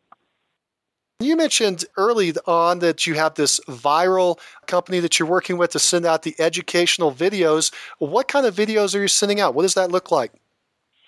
[1.20, 5.80] You mentioned early on that you have this Vyral company that you're working with to
[5.80, 7.72] send out the educational videos.
[8.00, 9.54] What kind of videos are you sending out?
[9.54, 10.32] What does that look like?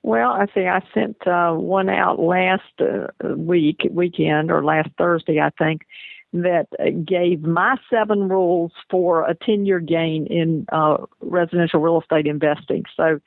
[0.03, 0.67] Well, I see.
[0.67, 5.85] I sent uh, one out last uh, week, weekend, or last Thursday, I think,
[6.33, 6.67] that
[7.05, 12.83] gave my seven rules for a 10 year gain in uh, residential real estate investing.
[12.97, 13.21] So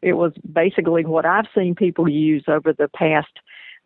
[0.00, 3.40] it was basically what I've seen people use over the past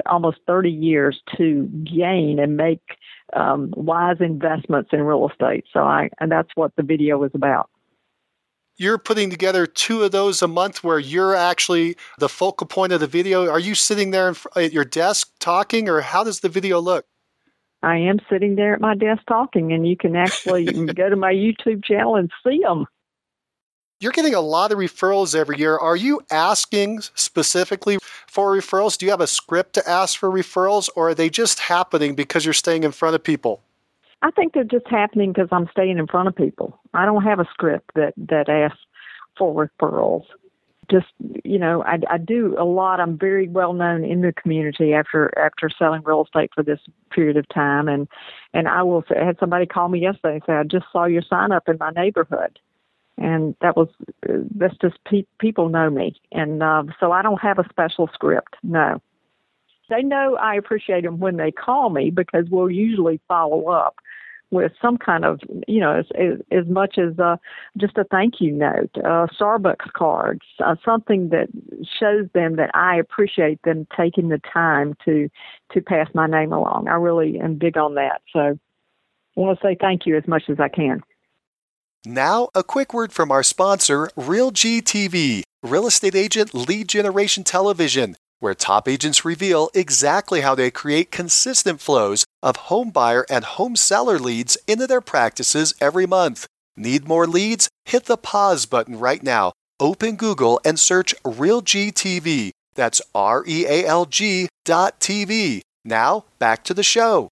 [0.05, 2.99] almost 30 years to gain and make
[3.33, 5.65] um, wise investments in real estate.
[5.73, 7.71] So I, and that's what the video was about
[8.77, 13.01] you're putting together two of those a month where you're actually the focal point of
[13.01, 13.49] the video.
[13.49, 17.07] Are you sitting there at your desk talking, or how does the video look?
[17.83, 21.33] I am sitting there at my desk talking, and you can actually go to my
[21.33, 22.87] YouTube channel and see them.
[23.99, 25.79] You're getting a lot of referrals every year.
[25.79, 28.99] Are you asking specifically for referrals?
[28.99, 32.45] Do you have a script to ask for referrals, or are they just happening because
[32.45, 33.62] you're staying in front of people?
[34.27, 36.81] I think they're just happening because I'm staying in front of people.
[36.95, 38.81] I don't have a script that that asks
[39.39, 40.25] for referrals.
[40.91, 41.07] Just
[41.45, 42.99] you know, I, I do a lot.
[42.99, 47.37] I'm very well known in the community after after selling real estate for this period
[47.37, 48.09] of time, and
[48.53, 51.05] and I will say, I had somebody call me yesterday and say, I just saw
[51.05, 52.59] your sign up in my neighborhood
[53.19, 53.89] and that was
[54.57, 58.57] that's just pe- people know me, and uh, so I don't have a special script.
[58.65, 59.01] No,
[59.89, 64.01] they know I appreciate them when they call me because we'll usually follow up
[64.51, 67.37] with some kind of you know as as, as much as uh,
[67.77, 71.49] just a thank you note, uh, Starbucks cards, uh, something that
[71.99, 75.29] shows them that I appreciate them taking the time to
[75.73, 76.89] to pass my name along.
[76.89, 78.59] I really am big on that, so
[79.37, 81.03] I want to say thank you as much as I can.
[82.05, 88.15] Now, a quick word from our sponsor, RealG TV, real estate agent lead generation television,
[88.40, 93.77] where top agents reveal exactly how they create consistent flows of home buyer and home
[93.77, 96.46] seller leads into their practices every month.
[96.77, 97.68] Need more leads?
[97.85, 99.53] Hit the pause button right now.
[99.81, 102.51] Open Google and search RealG TV.
[102.75, 105.62] That's R E A L G dot TV.
[105.85, 107.29] Now, back to the show.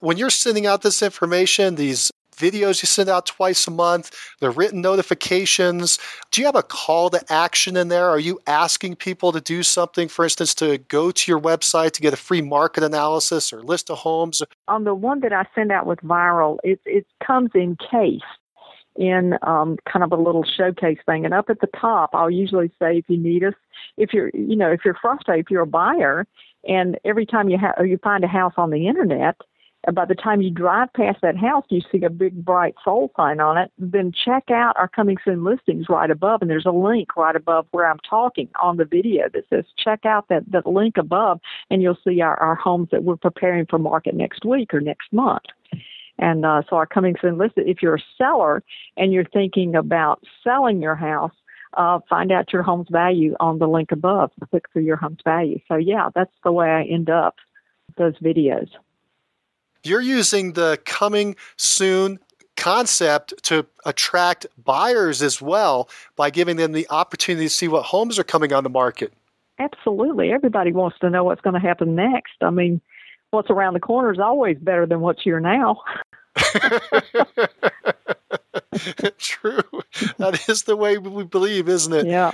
[0.00, 4.50] When you're sending out this information, these videos you send out twice a month, the
[4.50, 5.98] written notifications.
[6.30, 8.08] Do you have a call to action in there?
[8.08, 12.00] Are you asking people to do something, for instance, to go to your website to
[12.00, 14.42] get a free market analysis or list of homes?
[14.68, 18.24] On the one that I send out with Vyral, it, it comes encased
[18.96, 21.24] in um, kind of a little showcase thing.
[21.24, 23.54] And up at the top, I'll usually say if you need us,
[23.96, 26.26] if you're, you know, if you're frustrated, if you're a buyer,
[26.68, 29.36] and every time you have you find a house on the internet,
[29.84, 33.10] and by the time you drive past that house, you see a big bright soul
[33.16, 33.72] sign on it.
[33.78, 37.66] Then check out our coming soon listings right above, and there's a link right above
[37.72, 41.40] where I'm talking on the video that says check out that, that link above,
[41.70, 45.12] and you'll see our, our homes that we're preparing for market next week or next
[45.12, 45.42] month.
[46.18, 47.68] And uh, so our coming soon listed.
[47.68, 48.62] If you're a seller
[48.96, 51.32] and you're thinking about selling your house,
[51.76, 54.30] uh, find out your home's value on the link above.
[54.50, 55.58] Click through your home's value.
[55.66, 57.36] So yeah, that's the way I end up
[57.96, 58.68] those videos.
[59.84, 62.18] You're using the coming soon
[62.56, 68.18] concept to attract buyers as well by giving them the opportunity to see what homes
[68.18, 69.12] are coming on the market.
[69.58, 70.32] Absolutely.
[70.32, 72.34] Everybody wants to know what's going to happen next.
[72.40, 72.80] I mean,
[73.30, 75.80] what's around the corner is always better than what's here now.
[79.18, 79.62] True.
[80.18, 82.06] That is the way we believe, isn't it?
[82.06, 82.32] Yeah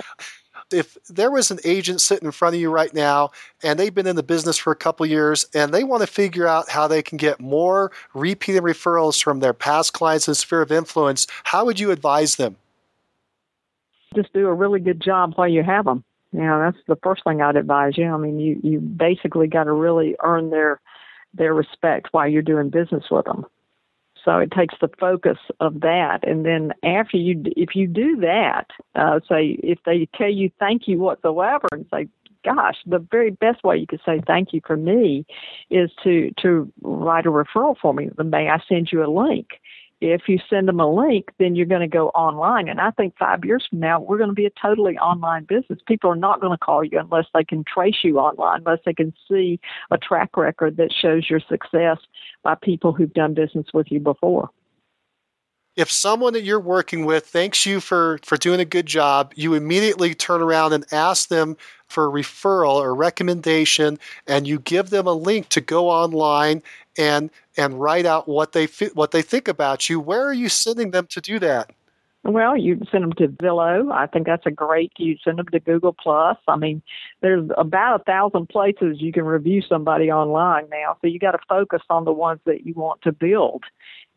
[0.71, 3.31] if there was an agent sitting in front of you right now
[3.63, 6.47] and they've been in the business for a couple years and they want to figure
[6.47, 10.71] out how they can get more repeated referrals from their past clients and sphere of
[10.71, 12.55] influence, how would you advise them?
[14.15, 16.03] Just do a really good job while you have them.
[16.31, 18.05] You know, that's the first thing I'd advise you.
[18.05, 20.79] I mean, you you basically got to really earn their
[21.33, 23.45] their respect while you're doing business with them.
[24.23, 28.69] So it takes the focus of that, and then after you, if you do that,
[28.95, 32.07] uh, say if they tell you thank you whatsoever, and say,
[32.43, 35.25] "Gosh, the very best way you could say thank you for me
[35.69, 38.09] is to to write a referral for me.
[38.17, 39.59] May I send you a link?"
[40.01, 42.69] If you send them a link, then you're going to go online.
[42.69, 45.79] And I think five years from now, we're going to be a totally online business.
[45.87, 48.93] People are not going to call you unless they can trace you online, unless they
[48.93, 49.59] can see
[49.91, 51.97] a track record that shows your success
[52.43, 54.49] by people who've done business with you before.
[55.75, 59.53] If someone that you're working with thanks you for, for doing a good job, you
[59.53, 61.55] immediately turn around and ask them
[61.87, 66.61] for a referral or recommendation, and you give them a link to go online
[66.97, 69.99] and and write out what they what they think about you.
[69.99, 71.71] Where are you sending them to do that?
[72.23, 73.93] Well, you send them to Zillow.
[73.93, 74.91] I think that's a great.
[74.97, 76.37] You send them to Google Plus.
[76.47, 76.81] I mean,
[77.21, 80.97] there's about a thousand places you can review somebody online now.
[81.01, 83.63] So you got to focus on the ones that you want to build,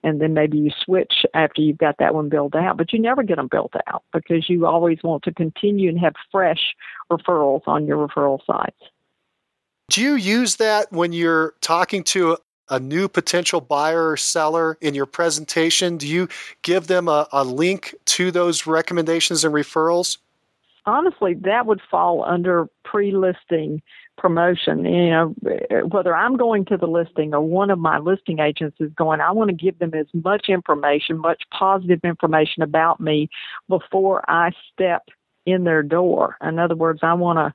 [0.03, 2.77] and then maybe you switch after you've got that one built out.
[2.77, 6.15] But you never get them built out because you always want to continue and have
[6.31, 6.75] fresh
[7.11, 8.81] referrals on your referral sites.
[9.91, 12.39] Do you use that when you're talking to
[12.69, 15.99] a new potential buyer or seller in your presentation?
[15.99, 16.29] Do you
[16.63, 20.19] give them a, a link to those recommendations and referrals?
[20.87, 23.83] Honestly, that would fall under pre listing
[24.23, 24.85] promotion.
[24.85, 25.35] You know,
[25.91, 29.33] whether I'm going to the listing or one of my listing agents is going, I
[29.33, 33.29] want to give them as much information, much positive information about me
[33.69, 35.03] before I step
[35.45, 36.37] in their door.
[36.41, 37.53] In other words, I want to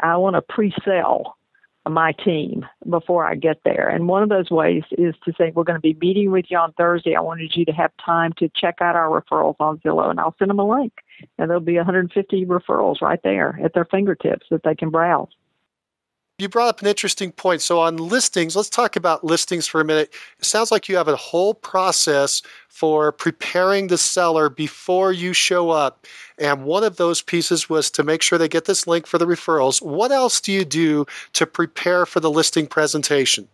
[0.00, 1.36] I want to pre-sell
[1.88, 3.88] my team before I get there.
[3.88, 6.58] And one of those ways is to say, we're going to be meeting with you
[6.58, 7.16] on Thursday.
[7.16, 10.36] I wanted you to have time to check out our referrals on Zillow, and I'll
[10.38, 10.92] send them a link.
[11.38, 15.30] And there'll be 150 referrals right there at their fingertips that they can browse.
[16.40, 17.62] You brought up an interesting point.
[17.62, 20.14] So, on listings, let's talk about listings for a minute.
[20.38, 25.70] It sounds like you have a whole process for preparing the seller before you show
[25.70, 26.06] up.
[26.38, 29.26] And one of those pieces was to make sure they get this link for the
[29.26, 29.82] referrals.
[29.82, 33.48] What else do you do to prepare for the listing presentation?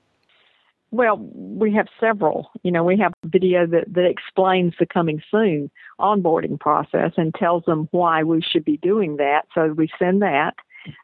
[0.91, 2.51] Well, we have several.
[2.65, 7.35] You know, we have a video that, that explains the coming soon onboarding process and
[7.35, 9.47] tells them why we should be doing that.
[9.55, 10.55] So we send that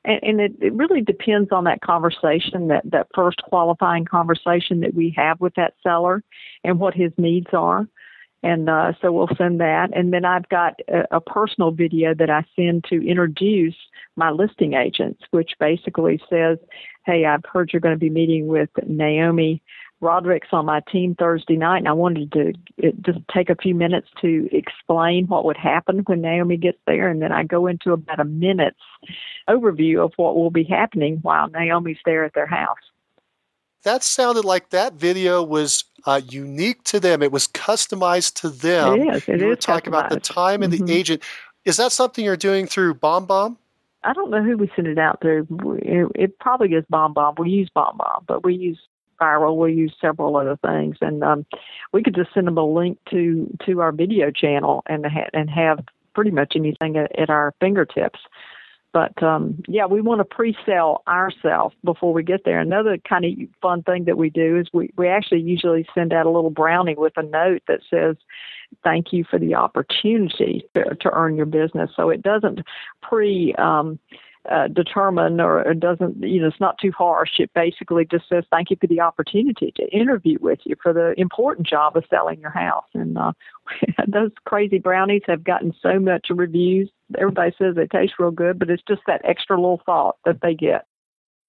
[0.05, 4.95] and, and it, it really depends on that conversation, that, that first qualifying conversation that
[4.95, 6.23] we have with that seller
[6.65, 7.87] and what his needs are.
[8.43, 9.91] And uh, so we'll send that.
[9.95, 13.77] And then I've got a, a personal video that I send to introduce
[14.17, 16.59] my listing agents, which basically says,
[17.05, 19.63] Hey, I've heard you're going to be meeting with Naomi
[20.01, 22.53] Roderick's on my team Thursday night, and I wanted to
[23.03, 27.21] just take a few minutes to explain what would happen when Naomi gets there, and
[27.21, 28.81] then I go into about a minute's
[29.49, 32.79] overview of what will be happening while Naomi's there at their house.
[33.83, 37.23] That sounded like that video was uh, unique to them.
[37.23, 39.01] It was customized to them.
[39.01, 39.23] It is.
[39.29, 40.85] It you is were talking about the time and mm-hmm.
[40.85, 41.23] the agent.
[41.65, 43.57] Is that something you're doing through BombBomb?
[44.03, 45.47] I don't know who we send it out to.
[45.83, 47.39] It, it probably is BombBomb.
[47.39, 48.79] We use BombBomb, but we use
[49.21, 49.59] Spiral.
[49.59, 51.45] We use several other things, and um,
[51.93, 55.85] we could just send them a link to to our video channel and and have
[56.15, 58.19] pretty much anything at, at our fingertips.
[58.93, 62.59] But um, yeah, we want to pre-sell ourselves before we get there.
[62.59, 66.27] Another kind of fun thing that we do is we, we actually usually send out
[66.27, 68.17] a little brownie with a note that says,
[68.83, 72.63] "Thank you for the opportunity to, to earn your business." So it doesn't
[73.03, 73.99] pre um,
[74.49, 77.39] uh, determine or doesn't, you know, it's not too harsh.
[77.39, 81.19] It basically just says thank you for the opportunity to interview with you for the
[81.21, 82.87] important job of selling your house.
[82.95, 83.33] And uh,
[84.09, 86.91] those crazy brownies have gotten so much reviews.
[87.19, 90.55] Everybody says they taste real good, but it's just that extra little thought that they
[90.55, 90.87] get.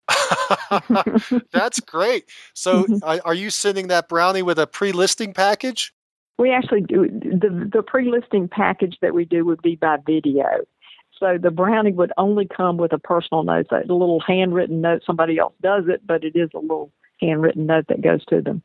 [1.52, 2.26] That's great.
[2.54, 3.20] So, mm-hmm.
[3.26, 5.94] are you sending that brownie with a pre-listing package?
[6.38, 10.66] We actually do the the pre-listing package that we do would be by video.
[11.22, 15.04] So the brownie would only come with a personal note, a little handwritten note.
[15.06, 16.92] Somebody else does it, but it is a little
[17.22, 18.64] handwritten note that goes to them.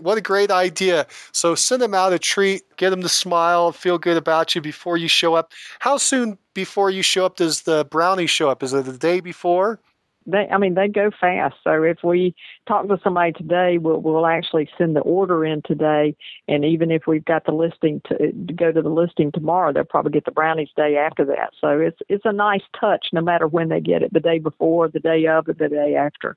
[0.00, 1.06] What a great idea.
[1.30, 4.96] So send them out a treat, get them to smile, feel good about you before
[4.96, 5.52] you show up.
[5.78, 8.64] How soon before you show up does the brownie show up?
[8.64, 9.78] Is it the day before?
[10.26, 11.56] They I mean they go fast.
[11.64, 12.34] So if we
[12.66, 16.16] talk to somebody today, we'll we'll actually send the order in today,
[16.48, 19.84] and even if we've got the listing to, to go to the listing tomorrow, they'll
[19.84, 21.52] probably get the brownies day after that.
[21.60, 24.88] So it's it's a nice touch, no matter when they get it, the day before,
[24.88, 26.36] the day of, or the day after.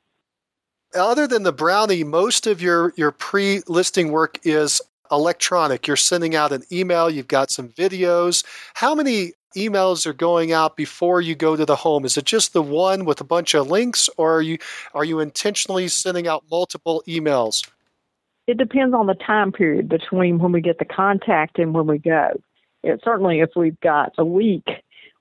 [0.96, 4.82] Other than the brownie, most of your your pre-listing work is
[5.12, 5.88] electronic.
[5.88, 8.44] You're sending out an email, you've got some videos.
[8.74, 12.06] How many emails are going out before you go to the home?
[12.06, 14.58] Is it just the one with a bunch of links, or are you
[14.94, 17.68] are you intentionally sending out multiple emails?
[18.48, 21.98] It depends on the time period between when we get the contact and when we
[21.98, 22.40] go.
[22.84, 24.70] It, certainly, if we've got a week,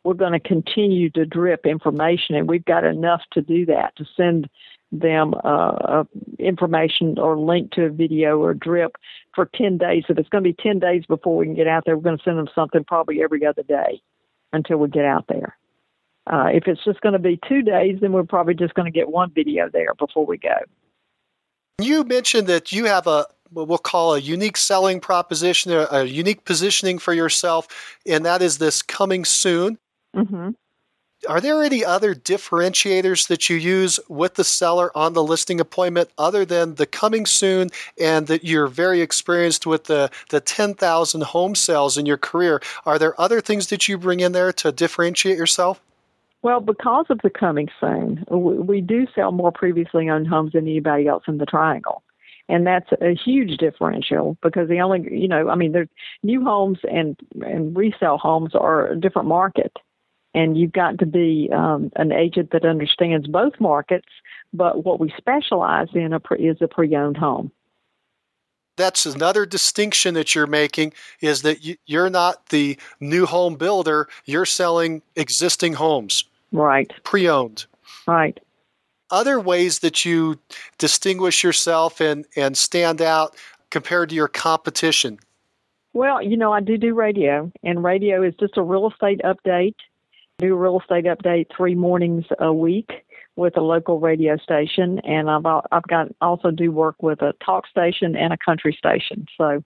[0.04, 4.06] we're going to continue to drip information, and we've got enough to do that to
[4.16, 4.48] send
[4.92, 6.04] them uh,
[6.38, 8.96] information or link to a video or drip
[9.34, 10.04] for 10 days.
[10.08, 12.18] If it's going to be 10 days before we can get out there, we're going
[12.18, 14.00] to send them something probably every other day
[14.52, 15.56] until we get out there.
[16.26, 18.96] Uh, if it's just going to be two days, then we're probably just going to
[18.96, 20.56] get one video there before we go.
[21.80, 26.04] You mentioned that you have a what we'll call a unique selling proposition, a, a
[26.04, 27.68] unique positioning for yourself,
[28.04, 29.78] and that is this coming soon.
[30.16, 30.50] Mm-hmm.
[31.28, 36.10] Are there any other differentiators that you use with the seller on the listing appointment
[36.18, 41.54] other than the coming soon and that you're very experienced with the, the 10,000 home
[41.54, 42.60] sales in your career?
[42.84, 45.80] Are there other things that you bring in there to differentiate yourself?
[46.42, 51.08] Well, because of the coming soon, we do sell more previously owned homes than anybody
[51.08, 52.02] else in the triangle.
[52.48, 55.88] And that's a huge differential because the only, you know, I mean, there's
[56.22, 59.76] new homes and, and resale homes are a different market
[60.36, 64.08] and you've got to be um, an agent that understands both markets.
[64.52, 67.50] But what we specialize in is a pre-owned home.
[68.76, 74.08] That's another distinction that you're making is that you're not the new home builder.
[74.26, 76.24] You're selling existing homes.
[76.52, 76.92] Right.
[77.02, 77.64] Pre-owned.
[78.06, 78.38] Right.
[79.10, 80.38] Other ways that you
[80.76, 83.34] distinguish yourself and, and stand out
[83.70, 85.18] compared to your competition.
[85.94, 89.76] Well, you know, I do do radio, and radio is just a real estate update
[90.38, 93.04] do real estate update three mornings a week
[93.36, 97.66] with a local radio station, and I've I've got also do work with a talk
[97.66, 99.26] station and a country station.
[99.36, 99.62] So,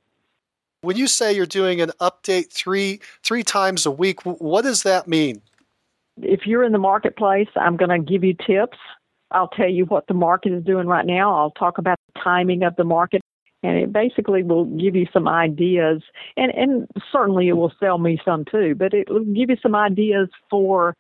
[0.83, 5.09] when you say you're doing an update three three times a week, what does that
[5.09, 5.43] mean?
[6.23, 8.79] If you're in the marketplace, I'm going to give you tips.
[9.33, 11.35] I'll tell you what the market is doing right now.
[11.35, 13.23] I'll talk about the timing of the market
[13.63, 16.03] and it basically will give you some ideas
[16.37, 19.75] and and certainly it will sell me some too but it will give you some
[19.75, 20.97] ideas for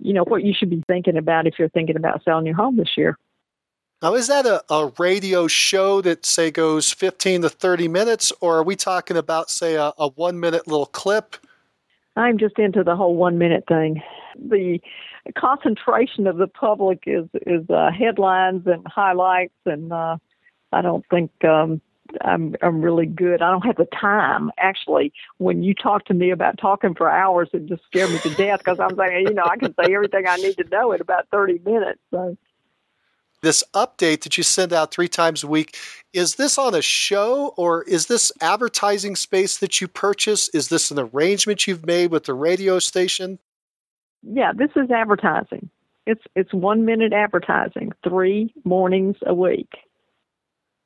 [0.00, 2.76] you know what you should be thinking about if you're thinking about selling your home
[2.76, 3.18] this year.
[4.00, 8.58] Now is that a, a radio show that say goes 15 to 30 minutes or
[8.58, 11.36] are we talking about say a, a one minute little clip?
[12.16, 14.02] I'm just into the whole one minute thing.
[14.36, 14.80] The
[15.36, 20.16] concentration of the public is is uh, headlines and highlights and uh,
[20.72, 21.80] I don't think um,
[22.20, 23.42] I'm I'm really good.
[23.42, 24.50] I don't have the time.
[24.58, 28.30] Actually, when you talk to me about talking for hours, it just scared me to
[28.34, 31.00] death because I'm saying, you know, I can say everything I need to know in
[31.00, 32.00] about 30 minutes.
[32.10, 32.36] So.
[33.42, 35.76] This update that you send out three times a week,
[36.12, 40.48] is this on a show or is this advertising space that you purchase?
[40.50, 43.40] Is this an arrangement you've made with the radio station?
[44.22, 45.70] Yeah, this is advertising.
[46.06, 49.70] It's it's one minute advertising, three mornings a week.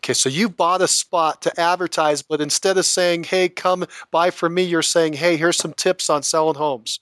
[0.07, 4.31] Okay, so you bought a spot to advertise, but instead of saying, hey, come buy
[4.31, 7.01] from me, you're saying, hey, here's some tips on selling homes.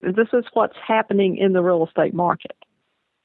[0.00, 2.54] This is what's happening in the real estate market.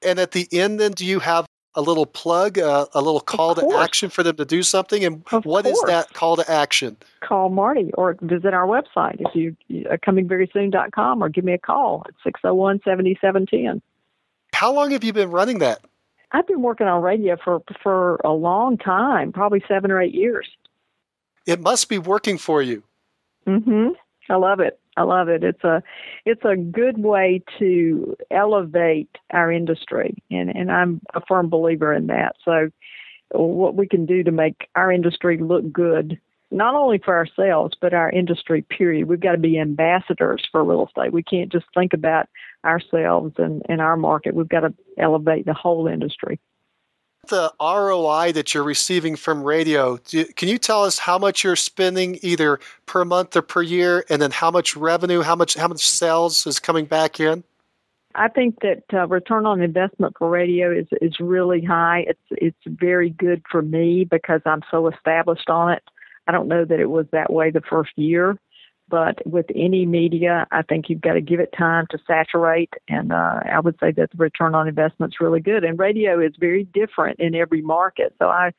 [0.01, 1.45] And at the end, then, do you have
[1.75, 5.05] a little plug, uh, a little call to action for them to do something?
[5.05, 5.77] And of what course.
[5.77, 6.97] is that call to action?
[7.19, 9.55] Call Marti or visit our website if you
[9.87, 13.83] uh, comingverysoon.com or give me a call at 601 7710.
[14.55, 15.85] How long have you been running that?
[16.31, 20.49] I've been working on radio for for a long time, probably seven or eight years.
[21.45, 22.83] It must be working for you.
[23.47, 23.89] Mm-hmm.
[24.29, 24.79] I love it.
[24.97, 25.43] I love it.
[25.43, 25.83] It's a
[26.25, 32.07] it's a good way to elevate our industry, and and I'm a firm believer in
[32.07, 32.35] that.
[32.45, 32.69] So,
[33.31, 36.19] what we can do to make our industry look good
[36.51, 39.07] not only for ourselves but our industry period.
[39.07, 41.13] We've got to be ambassadors for real estate.
[41.13, 42.27] We can't just think about
[42.65, 44.35] ourselves and, and our market.
[44.35, 46.39] We've got to elevate the whole industry.
[47.29, 51.55] The roi that you're receiving from radio do, can you tell us how much you're
[51.55, 55.67] spending either per month or per year and then how much revenue how much how
[55.67, 57.43] much sales is coming back in?
[58.15, 62.05] I think that uh, return on investment for radio is is really high.
[62.07, 65.83] It's it's very good for me because I'm so established on it.
[66.31, 68.37] I don't know that it was that way the first year,
[68.87, 72.73] but with any media, I think you've got to give it time to saturate.
[72.87, 75.65] And uh, I would say that the return on investment is really good.
[75.65, 78.15] And radio is very different in every market.
[78.17, 78.53] So I,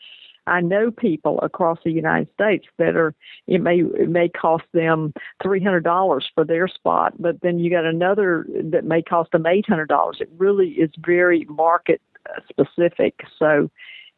[0.46, 3.14] I know people across the United States that are
[3.46, 7.70] it may it may cost them three hundred dollars for their spot, but then you
[7.70, 10.18] got another that may cost them eight hundred dollars.
[10.20, 12.02] It really is very market
[12.50, 13.24] specific.
[13.38, 13.70] So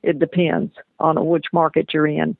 [0.02, 2.36] it depends on which market you're in.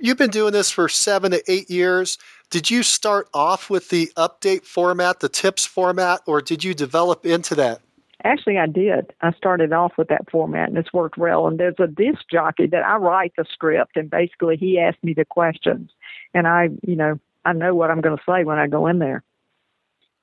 [0.00, 2.18] You've been doing this for seven to eight years.
[2.48, 7.26] Did you start off with the update format, the tips format, or did you develop
[7.26, 7.80] into that?
[8.24, 9.12] Actually, I did.
[9.20, 11.46] I started off with that format, and it's worked well.
[11.46, 15.14] And there's a disc jockey that I write the script, and basically he asks me
[15.14, 15.90] the questions,
[16.34, 18.98] and I, you know, I know what I'm going to say when I go in
[18.98, 19.22] there.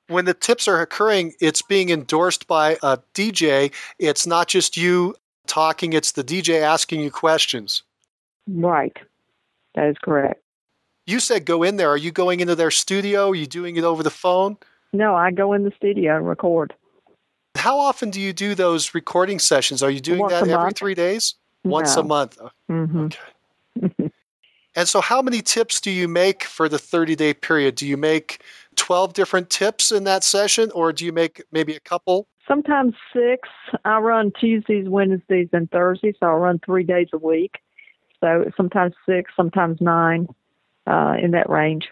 [0.09, 3.73] When the tips are occurring, it's being endorsed by a DJ.
[3.99, 5.15] It's not just you
[5.47, 7.83] talking; it's the DJ asking you questions.
[8.47, 8.95] Right.
[9.77, 10.41] That is correct.
[11.05, 11.89] You said go in there.
[11.89, 13.29] Are you going into their studio?
[13.29, 14.57] Are you doing it over the phone?
[14.91, 16.73] No, I go in the studio and record.
[17.55, 19.83] How often do you do those recording sessions?
[19.83, 20.77] Are you doing Once that every month.
[20.77, 21.35] three days?
[21.63, 22.01] Once No.
[22.01, 22.39] a month.
[22.71, 23.07] Mm-hmm.
[23.85, 24.11] Okay.
[24.75, 27.75] And so, how many tips do you make for the 30 day period?
[27.75, 28.41] Do you make
[28.75, 32.27] 12 different tips in that session, or do you make maybe a couple?
[32.47, 33.47] Sometimes six.
[33.85, 37.55] I run Tuesdays, Wednesdays, and Thursdays, so I run three days a week.
[38.23, 40.27] So sometimes six, sometimes nine,
[40.85, 41.89] uh, in that range.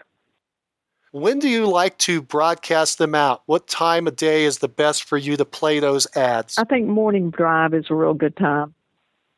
[1.12, 3.42] When do you like to broadcast them out?
[3.46, 6.58] What time of day is the best for you to play those ads?
[6.58, 8.74] I think morning drive is a real good time.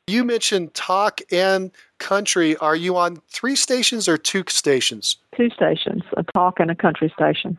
[0.08, 2.56] You mentioned talk and country.
[2.56, 5.18] Are you on three stations or two stations?
[5.36, 7.58] Two stations, a talk and a country station.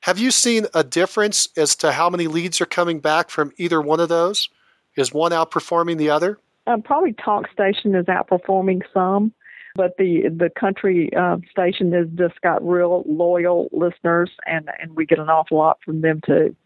[0.00, 3.80] Have you seen a difference as to how many leads are coming back from either
[3.80, 4.48] one of those?
[4.96, 6.38] Is one outperforming the other?
[6.66, 9.32] Uh, probably talk station is outperforming some,
[9.76, 15.06] but the the country uh, station has just got real loyal listeners, and and we
[15.06, 16.56] get an awful lot from them too.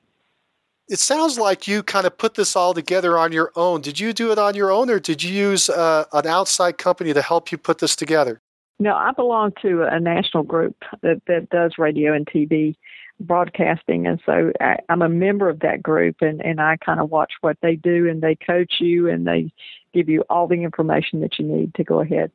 [0.88, 3.80] It sounds like you kind of put this all together on your own.
[3.80, 7.12] Did you do it on your own, or did you use uh, an outside company
[7.12, 8.40] to help you put this together?
[8.80, 12.74] No, I belong to a national group that that does radio and TV,
[13.20, 17.11] broadcasting, and so I, I'm a member of that group, and and I kind of
[17.11, 19.53] watch what they do, and they coach you, and they
[19.93, 22.30] give you all the information that you need to go ahead.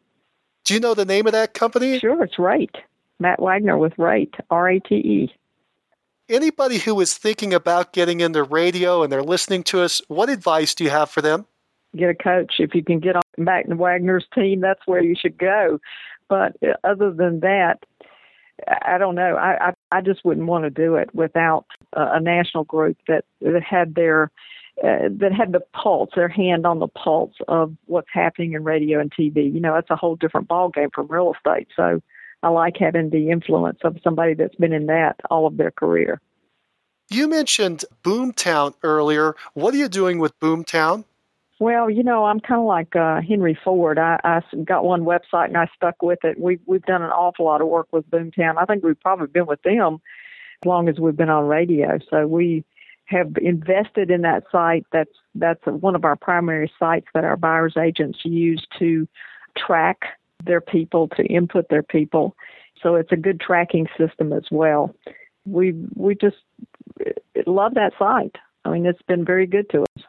[0.65, 1.99] Do you know the name of that company?
[1.99, 2.75] Sure, it's Rate.
[3.19, 5.33] Matt Wagner with Rate, R A T E.
[6.27, 10.73] Anybody who is thinking about getting into radio and they're listening to us, what advice
[10.73, 11.45] do you have for them?
[11.95, 12.55] Get a coach.
[12.59, 15.79] If you can get on Matt Wagner's team, that's where you should go.
[16.27, 17.85] But uh, other than that,
[18.67, 19.35] I don't know.
[19.35, 23.25] I I, I just wouldn't want to do it without a, a national group that,
[23.41, 24.31] that had their
[24.83, 28.99] uh, that had the pulse, their hand on the pulse of what's happening in radio
[28.99, 29.53] and TV.
[29.53, 31.67] You know, that's a whole different ballgame from real estate.
[31.75, 32.01] So
[32.43, 36.19] I like having the influence of somebody that's been in that all of their career.
[37.09, 39.35] You mentioned Boomtown earlier.
[39.53, 41.05] What are you doing with Boomtown?
[41.59, 43.97] Well, you know, I'm kind of like uh, Henry Ford.
[43.97, 46.39] I, I got one website and I stuck with it.
[46.39, 48.55] We've we've done an awful lot of work with Boomtown.
[48.57, 50.01] I think we've probably been with them
[50.63, 51.99] as long as we've been on radio.
[52.09, 52.65] So we
[53.05, 54.85] have invested in that site.
[54.91, 59.07] That's that's one of our primary sites that our buyers agents use to
[59.57, 60.05] track
[60.43, 62.35] their people, to input their people.
[62.81, 64.93] So it's a good tracking system as well.
[65.45, 66.37] We we just
[67.45, 68.35] love that site.
[68.63, 70.03] I mean, it's been very good to us.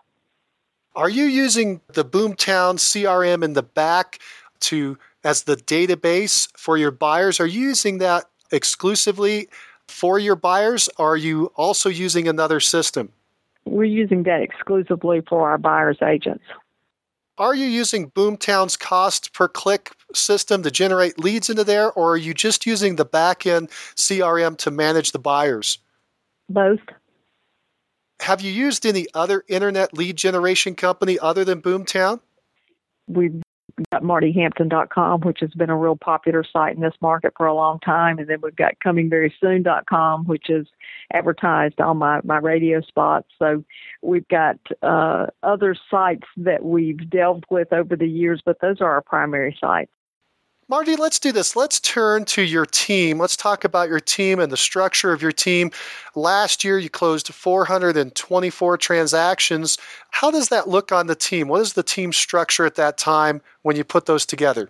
[0.94, 4.18] Are you using the Boomtown CRM in the back
[4.60, 7.38] to as the database for your buyers?
[7.38, 9.48] Are you using that exclusively
[9.88, 10.88] for your buyers?
[10.98, 13.12] Or are you also using another system?
[13.64, 16.44] We're using that exclusively for our buyers agents.
[17.38, 22.16] Are you using Boomtown's cost per click system to generate leads into there, or are
[22.16, 25.78] you just using the back end CRM to manage the buyers?
[26.48, 26.80] Both.
[28.20, 32.20] Have you used any other internet lead generation company other than Boomtown?
[33.06, 33.42] We've
[33.92, 37.78] got martihampton.com, which has been a real popular site in this market for a long
[37.80, 38.18] time.
[38.18, 40.66] And then we've got comingverysoon.com, which is
[41.12, 43.28] advertised on my, my radio spots.
[43.38, 43.64] So
[44.02, 48.90] we've got uh, other sites that we've delved with over the years, but those are
[48.92, 49.90] our primary sites.
[50.68, 51.54] Marti, let's do this.
[51.54, 53.20] Let's turn to your team.
[53.20, 55.70] Let's talk about your team and the structure of your team.
[56.16, 59.78] Last year, you closed 424 transactions.
[60.10, 61.46] How does that look on the team?
[61.46, 64.68] What is the team structure at that time when you put those together?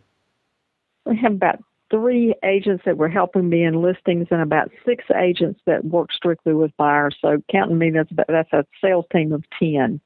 [1.07, 5.61] We have about three agents that were helping me in listings and about six agents
[5.65, 7.17] that work strictly with buyers.
[7.23, 9.99] So counting me, that's about, that's a sales team of 10.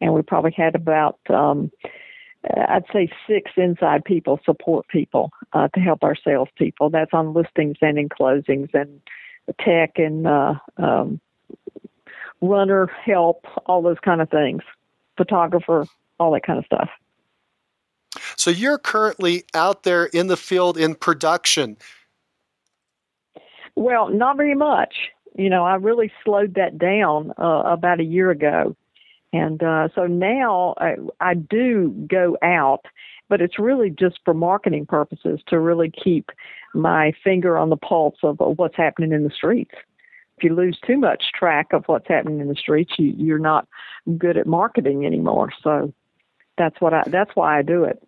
[0.00, 1.72] And we probably had about um,
[2.68, 6.90] I'd say six inside people support people uh, to help our salespeople.
[6.90, 9.00] That's on listings and in closings and
[9.58, 11.20] tech and uh, um,
[12.40, 14.62] runner help, all those kind of things,
[15.16, 15.86] photographer,
[16.18, 16.90] all that kind of stuff.
[18.36, 21.76] So you're currently out there in the field in production.
[23.74, 25.10] Well, not very much.
[25.36, 28.76] You know, I really slowed that down uh, about a year ago.
[29.34, 32.86] And uh, so now I, I do go out,
[33.28, 36.30] but it's really just for marketing purposes to really keep
[36.72, 39.74] my finger on the pulse of, of what's happening in the streets.
[40.36, 43.66] If you lose too much track of what's happening in the streets, you, you're not
[44.16, 45.50] good at marketing anymore.
[45.64, 45.92] So
[46.56, 47.02] that's what I.
[47.08, 48.00] That's why I do it.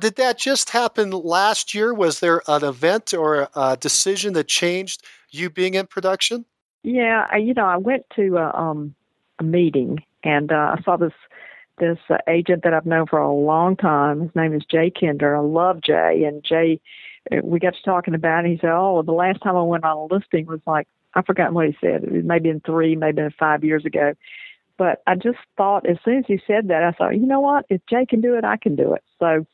[0.00, 1.92] Did that just happen last year?
[1.92, 6.44] Was there an event or a decision that changed you being in production?
[6.84, 8.94] Yeah, I, you know, I went to a, um,
[9.40, 11.12] a meeting and uh, I saw this
[11.78, 14.20] this uh, agent that I've known for a long time.
[14.20, 15.36] His name is Jay Kinder.
[15.36, 16.80] I love Jay, and Jay,
[17.30, 18.48] uh, we got to talking about it.
[18.48, 21.22] And He said, "Oh, the last time I went on a listing was like I
[21.22, 22.04] forgot what he said.
[22.04, 24.14] It was maybe in three, maybe in five years ago."
[24.78, 27.66] But I just thought as soon as he said that, I thought, you know what?
[27.68, 29.02] If Jay can do it, I can do it.
[29.18, 29.46] So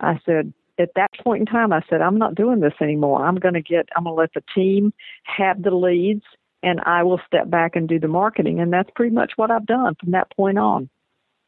[0.00, 3.24] I said, at that point in time, I said, I'm not doing this anymore.
[3.24, 4.92] I'm going to get, I'm going to let the team
[5.24, 6.24] have the leads
[6.62, 8.60] and I will step back and do the marketing.
[8.60, 10.88] And that's pretty much what I've done from that point on.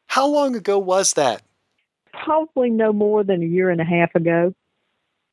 [0.07, 1.41] How long ago was that?
[2.11, 4.53] Probably no more than a year and a half ago.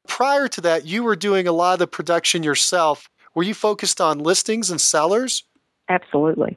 [0.08, 3.08] Prior to that, you were doing a lot of the production yourself.
[3.34, 5.44] Were you focused on listings and sellers?
[5.88, 6.56] Absolutely.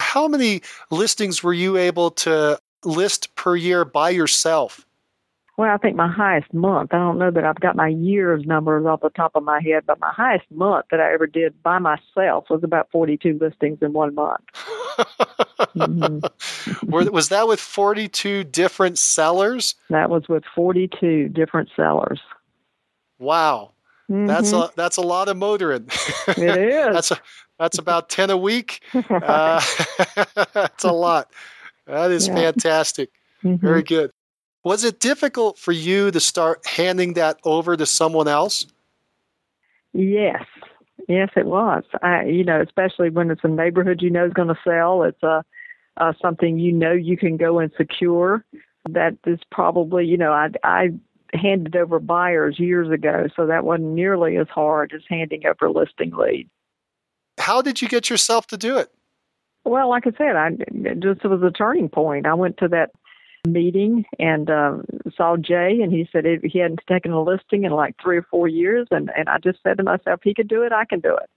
[0.00, 4.85] How many listings were you able to list per year by yourself?
[5.56, 8.84] Well, I think my highest month, I don't know that I've got my years numbers
[8.84, 11.78] off the top of my head, but my highest month that I ever did by
[11.78, 14.44] myself was about 42 listings in one month.
[15.76, 16.90] mm-hmm.
[16.90, 19.74] was that with 42 different sellers?
[19.88, 22.20] That was with 42 different sellers.
[23.18, 23.72] Wow.
[24.10, 24.26] Mm-hmm.
[24.26, 25.88] That's a that's a lot of motoring.
[26.28, 26.94] It is.
[26.94, 27.18] that's a,
[27.58, 28.82] that's about ten a week.
[28.94, 29.60] Uh,
[30.52, 31.32] that's a lot.
[31.86, 32.34] That is yeah.
[32.34, 33.10] fantastic.
[33.42, 33.66] Mm-hmm.
[33.66, 34.12] Very good.
[34.66, 38.66] Was it difficult for you to start handing that over to someone else?
[39.92, 40.44] Yes.
[41.06, 41.84] Yes, it was.
[42.02, 45.04] I, you know, especially when it's a neighborhood you know is going to sell.
[45.04, 45.44] It's a
[45.98, 48.44] uh, something you know you can go and secure.
[48.88, 50.94] That is probably, you know, I I
[51.32, 56.10] handed over buyers years ago, so that wasn't nearly as hard as handing over listing
[56.10, 56.50] leads.
[57.38, 58.92] How did you get yourself to do it?
[59.62, 60.50] Well, like I said, I
[60.98, 62.26] just it was a turning point.
[62.26, 62.90] I went to that
[63.46, 64.78] meeting and uh,
[65.16, 68.22] saw Jay, and he said it, he hadn't taken a listing in like three or
[68.22, 71.00] four years, and and I just said to myself, he could do it, I can
[71.00, 71.30] do it.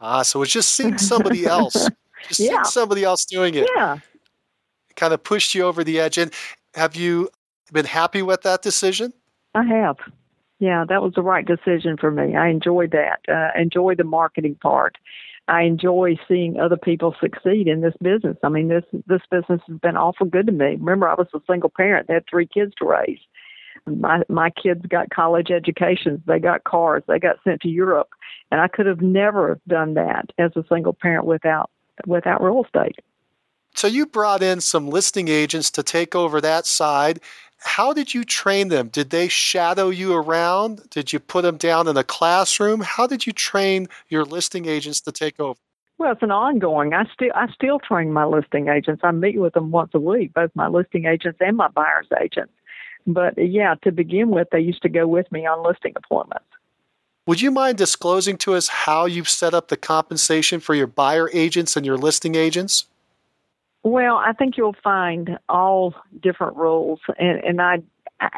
[0.00, 1.88] Ah, so it's just seeing somebody else,
[2.28, 2.48] just Yeah.
[2.48, 3.96] seeing somebody else doing it, Yeah,
[4.90, 6.18] it kind of pushed you over the edge.
[6.18, 6.32] And
[6.74, 7.28] have you
[7.72, 9.12] been happy with that decision?
[9.54, 9.96] I have.
[10.58, 12.36] Yeah, that was the right decision for me.
[12.36, 13.20] I enjoyed that.
[13.28, 14.96] Uh, enjoy the marketing part.
[15.48, 18.36] I enjoy seeing other people succeed in this business.
[18.42, 20.76] I mean, this this business has been awful good to me.
[20.78, 23.18] Remember, I was a single parent; had three kids to raise.
[23.86, 26.20] My my kids got college educations.
[26.26, 27.02] They got cars.
[27.08, 28.10] They got sent to Europe,
[28.50, 31.70] and I could have never done that as a single parent without
[32.06, 33.00] without real estate.
[33.74, 37.20] So you brought in some listing agents to take over that side.
[37.64, 38.88] How did you train them?
[38.88, 40.90] Did they shadow you around?
[40.90, 42.80] Did you put them down in a classroom?
[42.80, 45.58] How did you train your listing agents to take over?
[45.98, 46.92] Well, it's an ongoing.
[46.94, 49.02] I still I still train my listing agents.
[49.04, 52.52] I meet with them once a week, both my listing agents and my buyers agents.
[53.06, 56.46] But yeah, to begin with, they used to go with me on listing appointments.
[57.26, 61.30] Would you mind disclosing to us how you've set up the compensation for your buyer
[61.32, 62.86] agents and your listing agents?
[63.84, 67.82] Well, I think you'll find all different rules, and and I
[68.20, 68.30] I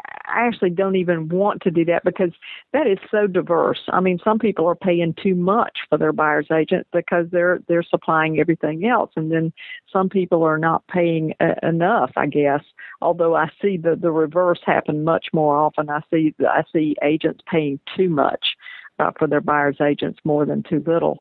[0.47, 2.31] actually don't even want to do that because
[2.73, 3.83] that is so diverse.
[3.89, 7.83] I mean, some people are paying too much for their buyer's agent because they're they're
[7.83, 9.53] supplying everything else, and then
[9.93, 12.11] some people are not paying uh, enough.
[12.15, 12.63] I guess.
[13.01, 15.91] Although I see the the reverse happen much more often.
[15.91, 18.55] I see I see agents paying too much
[18.97, 21.19] uh, for their buyer's agents more than too little.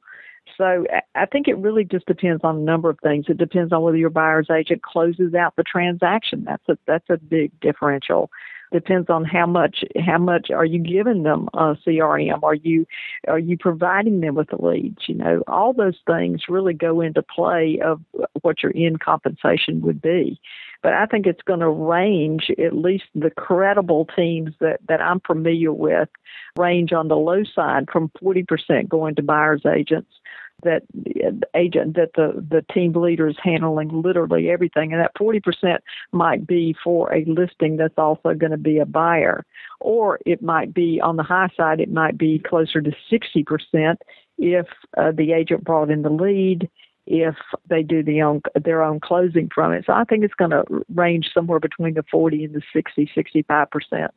[0.57, 3.27] So I think it really just depends on a number of things.
[3.29, 6.45] It depends on whether your buyer's agent closes out the transaction.
[6.45, 8.31] That's a that's a big differential.
[8.73, 12.43] Depends on how much how much are you giving them uh, CRM?
[12.43, 12.87] Are you
[13.27, 15.09] are you providing them with the leads?
[15.09, 18.01] You know, all those things really go into play of
[18.43, 20.41] what your end compensation would be.
[20.85, 25.19] But I think it's going to range at least the credible teams that that I'm
[25.21, 26.11] familiar with
[26.59, 30.11] range on the low side from 40% going to buyer's agents
[30.63, 34.93] that the agent that the the team leader is handling literally everything.
[34.93, 35.79] And that 40%
[36.13, 39.47] might be for a listing that's also going to be a buyer.
[39.81, 43.97] Or it might be on the high side it might be closer to 60%
[44.37, 44.67] if
[44.99, 46.69] uh, the agent brought in the lead
[47.07, 47.37] if
[47.69, 50.65] they do the own, their own closing from it so i think it's going to
[50.95, 54.09] range somewhere between the 40 and the 60 65%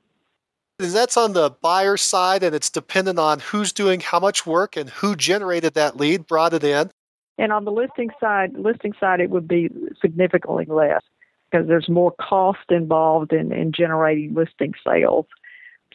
[0.80, 4.78] And that's on the buyer side, and it's dependent on who's doing how much work
[4.78, 6.92] and who generated that lead, brought it in.
[7.40, 9.70] And on the listing side, listing side, it would be
[10.02, 11.02] significantly less
[11.50, 15.26] because there's more cost involved in, in generating listing sales.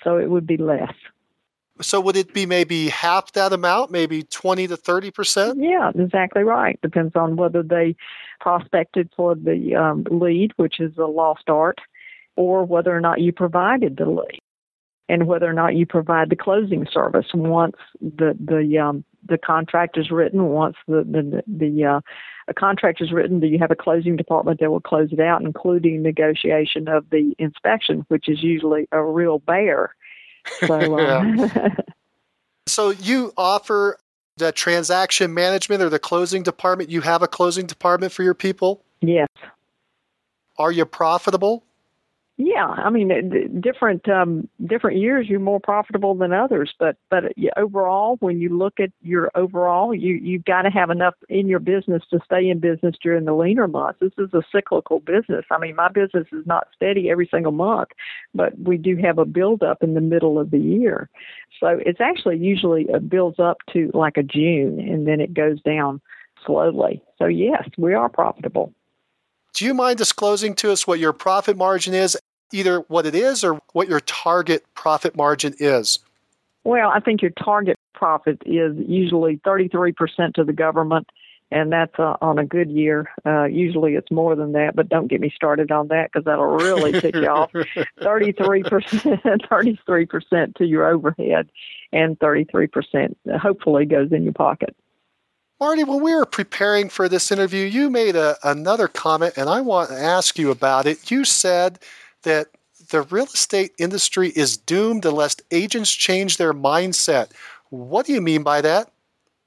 [0.03, 0.95] So it would be less.
[1.81, 5.55] So would it be maybe half that amount, maybe 20 to 30%?
[5.59, 6.79] Yeah, exactly right.
[6.83, 7.97] Depends on whether they
[8.41, 11.79] prospected for the um, lead, which is a lost art,
[12.37, 14.39] or whether or not you provided the lead,
[15.09, 19.97] and whether or not you provide the closing service once the the um, the contract
[19.97, 20.45] is written.
[20.45, 22.01] Once the the the uh,
[22.49, 25.43] a contract is written, do you have a closing department that will close it out,
[25.43, 29.95] including negotiation of the inspection, which is usually a real bear.
[30.67, 30.99] So.
[30.99, 31.51] Um,
[32.69, 33.99] So you offer
[34.37, 36.91] the transaction management or the closing department.
[36.91, 38.83] You have a closing department for your people.
[39.01, 39.29] yes.
[40.59, 41.65] Are you profitable?
[42.39, 47.25] Yeah, I mean, different um, different years you're more profitable than others, but but
[47.59, 51.59] overall, when you look at your overall, you you've got to have enough in your
[51.59, 54.01] business to stay in business during the leaner months.
[54.01, 55.45] This is a cyclical business.
[55.51, 57.91] I mean, my business is not steady every single month,
[58.35, 61.11] but we do have a build up in the middle of the year.
[61.61, 65.61] So it's actually usually it builds up to like a June, and then it goes
[65.61, 66.01] down
[66.47, 67.03] slowly.
[67.19, 68.73] So yes, we are profitable.
[69.55, 72.17] Do you mind disclosing to us what your profit margin is,
[72.53, 75.99] either what it is or what your target profit margin is?
[76.65, 81.09] Well, I think your target profit is usually 33% to the government,
[81.51, 83.11] and that's uh, on a good year.
[83.27, 86.47] Uh, usually it's more than that, but don't get me started on that because that'll
[86.47, 87.53] really tick you off.
[88.01, 91.49] 33%, 33% to your overhead,
[91.93, 94.77] and 33% hopefully goes in your pocket.
[95.63, 99.61] Marti, when we were preparing for this interview, you made a, another comment, and I
[99.61, 101.09] want to ask you about it.
[101.09, 101.79] You said
[102.23, 102.49] that
[102.91, 107.31] the real estate industry is doomed unless agents change their mindset.
[107.71, 108.91] What do you mean by that?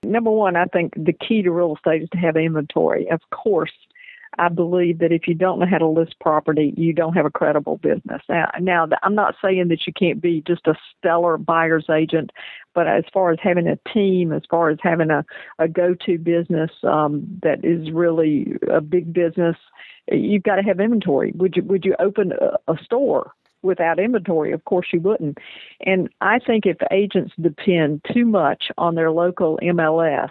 [0.03, 3.09] Number one, I think the key to real estate is to have inventory.
[3.09, 3.71] Of course,
[4.37, 7.31] I believe that if you don't know how to list property, you don't have a
[7.31, 8.21] credible business.
[8.27, 12.31] Now, now I'm not saying that you can't be just a stellar buyer's agent,
[12.75, 15.25] but as far as having a team, as far as having a,
[15.57, 19.55] a go-to business um, that is really a big business,
[20.11, 21.31] you've got to have inventory.
[21.35, 23.31] Would you would you open a, a store
[23.63, 24.51] without inventory?
[24.51, 25.39] Of course you wouldn't.
[25.81, 30.29] And I think if agents depend too much on their local MLS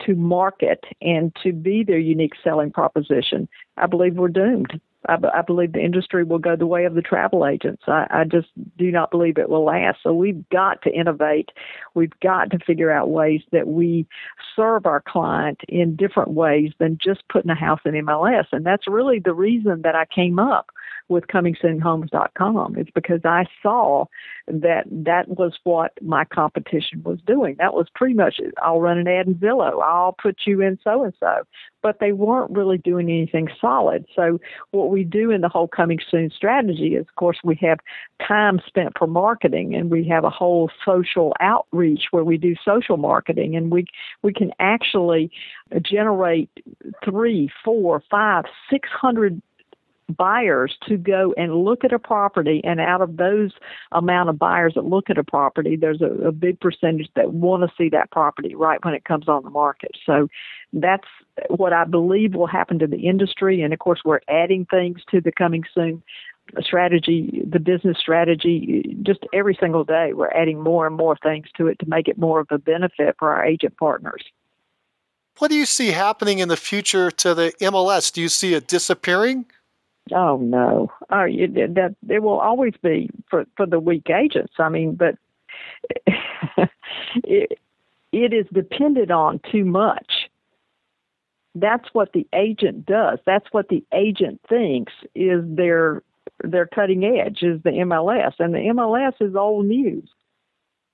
[0.00, 4.80] to market and to be their unique selling proposition, I believe we're doomed.
[5.08, 7.82] I, I believe the industry will go the way of the travel agents.
[7.86, 9.98] I, I just do not believe it will last.
[10.02, 11.50] So we've got to innovate.
[11.94, 14.06] We've got to figure out ways that we
[14.54, 18.46] serve our client in different ways than just putting a house in MLS.
[18.52, 20.70] And that's really the reason that I came up
[21.12, 22.76] with comingsoonhomes.com.
[22.76, 24.06] It's because I saw
[24.48, 27.56] that that was what my competition was doing.
[27.58, 29.82] That was pretty much I'll run an ad in Zillow.
[29.82, 31.44] I'll put you in so and so.
[31.82, 34.06] But they weren't really doing anything solid.
[34.14, 34.40] So
[34.70, 37.78] what we do in the whole coming soon strategy is of course we have
[38.26, 42.96] time spent for marketing and we have a whole social outreach where we do social
[42.96, 43.86] marketing and we
[44.22, 45.30] we can actually
[45.80, 46.50] generate
[47.04, 49.40] three, four, five, six hundred
[50.08, 53.52] buyers to go and look at a property and out of those
[53.92, 57.62] amount of buyers that look at a property there's a, a big percentage that want
[57.62, 60.28] to see that property right when it comes on the market so
[60.72, 61.06] that's
[61.48, 65.20] what i believe will happen to the industry and of course we're adding things to
[65.20, 66.02] the coming soon
[66.60, 71.68] strategy the business strategy just every single day we're adding more and more things to
[71.68, 74.24] it to make it more of a benefit for our agent partners
[75.38, 78.12] what do you see happening in the future to the MLS?
[78.12, 79.46] Do you see it disappearing?
[80.10, 84.54] Oh no, oh, you, that there will always be for for the weak agents.
[84.58, 85.16] I mean, but
[87.24, 87.58] it
[88.10, 90.28] it is dependent on too much.
[91.54, 93.18] That's what the agent does.
[93.26, 96.02] That's what the agent thinks is their
[96.42, 100.08] their cutting edge is the MLS, and the MLS is old news.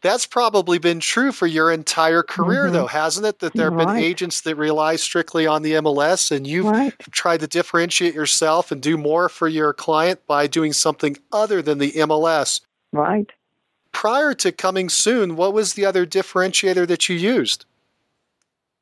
[0.01, 2.75] That's probably been true for your entire career, mm-hmm.
[2.75, 3.41] though, hasn't it?
[3.41, 3.95] That there have right.
[3.95, 6.95] been agents that rely strictly on the MLS, and you've right.
[7.11, 11.79] tried to differentiate yourself and do more for your client by doing something other than
[11.79, 12.61] the MLS.
[12.93, 13.29] Right.
[13.91, 17.65] Prior to coming soon, what was the other differentiator that you used?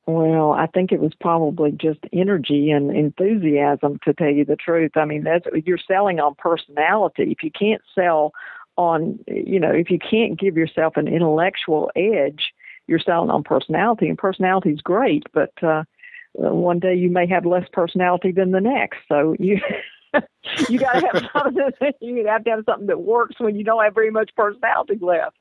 [0.05, 4.93] Well, I think it was probably just energy and enthusiasm, to tell you the truth.
[4.97, 7.33] I mean, that's you're selling on personality.
[7.33, 8.33] If you can't sell
[8.77, 12.53] on, you know, if you can't give yourself an intellectual edge,
[12.87, 15.85] you're selling on personality, and personality is great, but uh,
[16.39, 18.99] uh, one day you may have less personality than the next.
[19.09, 19.61] So you
[20.68, 21.70] you got to have something.
[22.01, 25.37] You have to have something that works when you don't have very much personality left.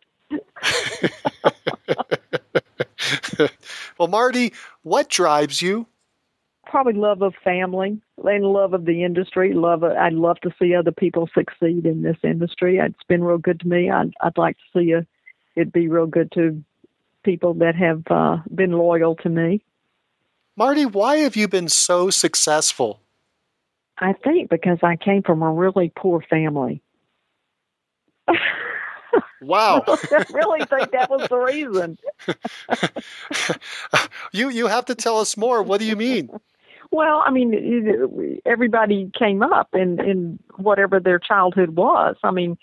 [3.97, 5.87] well, Marti, what drives you?
[6.65, 9.53] Probably love of family and love of the industry.
[9.53, 12.77] Love of, I'd love to see other people succeed in this industry.
[12.77, 13.89] It's been real good to me.
[13.89, 15.05] I'd I'd like to see a,
[15.55, 16.63] it be real good to
[17.23, 19.63] people that have uh, been loyal to me.
[20.55, 22.99] Marti, why have you been so successful?
[23.97, 26.81] I think because I came from a really poor family.
[29.41, 29.83] Wow.
[29.87, 31.97] I really think that was the reason.
[34.31, 35.61] you you have to tell us more.
[35.61, 36.29] What do you mean?
[36.95, 42.15] Well, I mean, everybody came up in in whatever their childhood was.
[42.23, 42.57] I mean,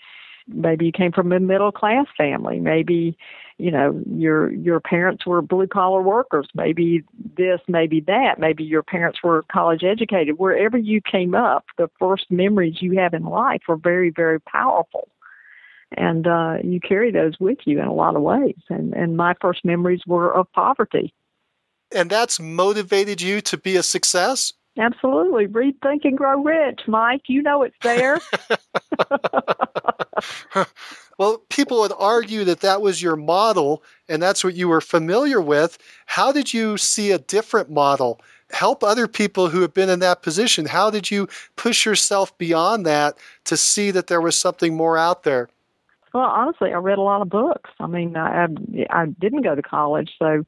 [0.47, 2.59] maybe you came from a middle class family.
[2.59, 3.15] Maybe,
[3.59, 6.47] you know, your your parents were blue collar workers.
[6.55, 7.03] Maybe
[7.37, 8.39] this, maybe that.
[8.39, 10.39] Maybe your parents were college educated.
[10.39, 15.09] Wherever you came up, the first memories you have in life are very, very powerful.
[15.95, 18.57] And uh, you carry those with you in a lot of ways.
[18.67, 21.13] And and my first memories were of poverty
[21.93, 24.53] and that's motivated you to be a success?
[24.77, 25.45] Absolutely.
[25.45, 27.23] Read Think and Grow Rich, Mike.
[27.27, 28.19] You know it's there.
[31.17, 35.39] well, people would argue that that was your model and that's what you were familiar
[35.39, 35.77] with.
[36.07, 38.19] How did you see a different model?
[38.49, 40.65] Help other people who have been in that position.
[40.65, 45.23] How did you push yourself beyond that to see that there was something more out
[45.23, 45.49] there?
[46.13, 47.71] Well, honestly, I read a lot of books.
[47.79, 48.47] I mean, I
[48.91, 50.45] I didn't go to college, so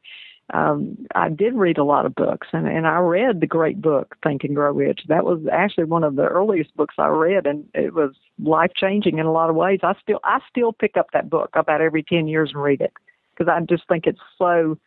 [0.53, 4.15] um, I did read a lot of books, and, and I read the great book
[4.23, 5.05] Think and Grow Rich.
[5.07, 9.17] That was actually one of the earliest books I read, and it was life changing
[9.17, 9.79] in a lot of ways.
[9.81, 12.93] I still I still pick up that book about every ten years and read it
[13.35, 14.77] because I just think it's so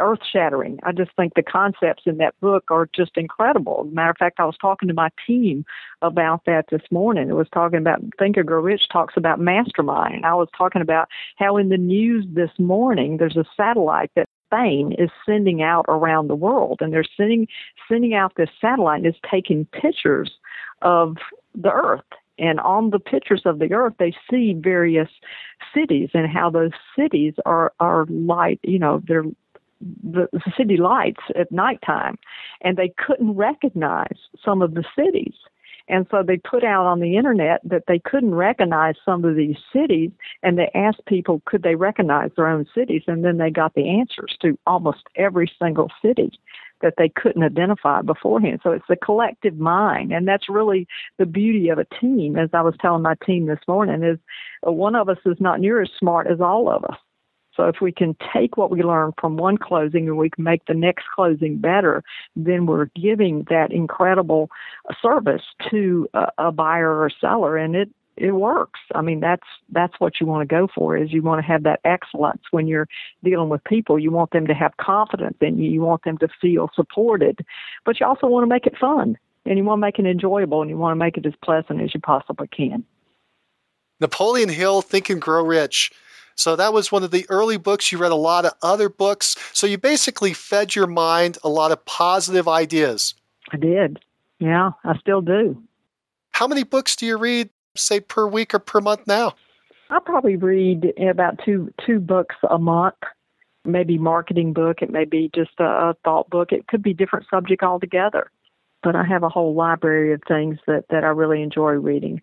[0.00, 0.80] earth shattering.
[0.82, 3.88] I just think the concepts in that book are just incredible.
[3.92, 5.64] matter of fact, I was talking to my team
[6.02, 7.28] about that this morning.
[7.28, 10.24] It was talking about Think and Grow Rich talks about mastermind.
[10.24, 14.92] I was talking about how in the news this morning there's a satellite that Spain
[14.98, 17.46] is sending out around the world, and they're sending
[17.88, 20.38] sending out this satellite and it's taking pictures
[20.82, 21.16] of
[21.54, 22.02] the Earth.
[22.38, 25.10] And on the pictures of the Earth, they see various
[25.74, 28.60] cities and how those cities are are light.
[28.62, 29.24] You know, they're
[30.02, 32.18] the, the city lights at nighttime,
[32.60, 35.34] and they couldn't recognize some of the cities.
[35.90, 39.56] And so they put out on the internet that they couldn't recognize some of these
[39.72, 40.12] cities,
[40.42, 43.88] and they asked people could they recognize their own cities, and then they got the
[43.88, 46.38] answers to almost every single city
[46.80, 48.60] that they couldn't identify beforehand.
[48.62, 50.86] So it's the collective mind, and that's really
[51.18, 52.38] the beauty of a team.
[52.38, 54.18] As I was telling my team this morning, is
[54.66, 56.96] uh, one of us is not near as smart as all of us.
[57.60, 60.64] So if we can take what we learn from one closing and we can make
[60.64, 62.02] the next closing better,
[62.34, 64.48] then we're giving that incredible
[65.02, 68.80] service to a, a buyer or seller, and it it works.
[68.94, 70.96] I mean, that's that's what you want to go for.
[70.96, 72.88] Is you want to have that excellence when you're
[73.22, 73.98] dealing with people.
[73.98, 75.70] You want them to have confidence in you.
[75.70, 77.44] You want them to feel supported,
[77.84, 80.62] but you also want to make it fun, and you want to make it enjoyable,
[80.62, 82.86] and you want to make it as pleasant as you possibly can.
[84.00, 85.92] Napoleon Hill, Think and Grow Rich.
[86.40, 87.92] So that was one of the early books.
[87.92, 89.36] You read a lot of other books.
[89.52, 93.14] So you basically fed your mind a lot of positive ideas.
[93.52, 94.00] I did.
[94.38, 95.62] Yeah, I still do.
[96.30, 99.34] How many books do you read, say, per week or per month now?
[99.90, 102.94] I probably read about two two books a month.
[103.66, 104.80] Maybe marketing book.
[104.80, 106.52] It may be just a, a thought book.
[106.52, 108.30] It could be different subject altogether.
[108.82, 112.22] But I have a whole library of things that that I really enjoy reading.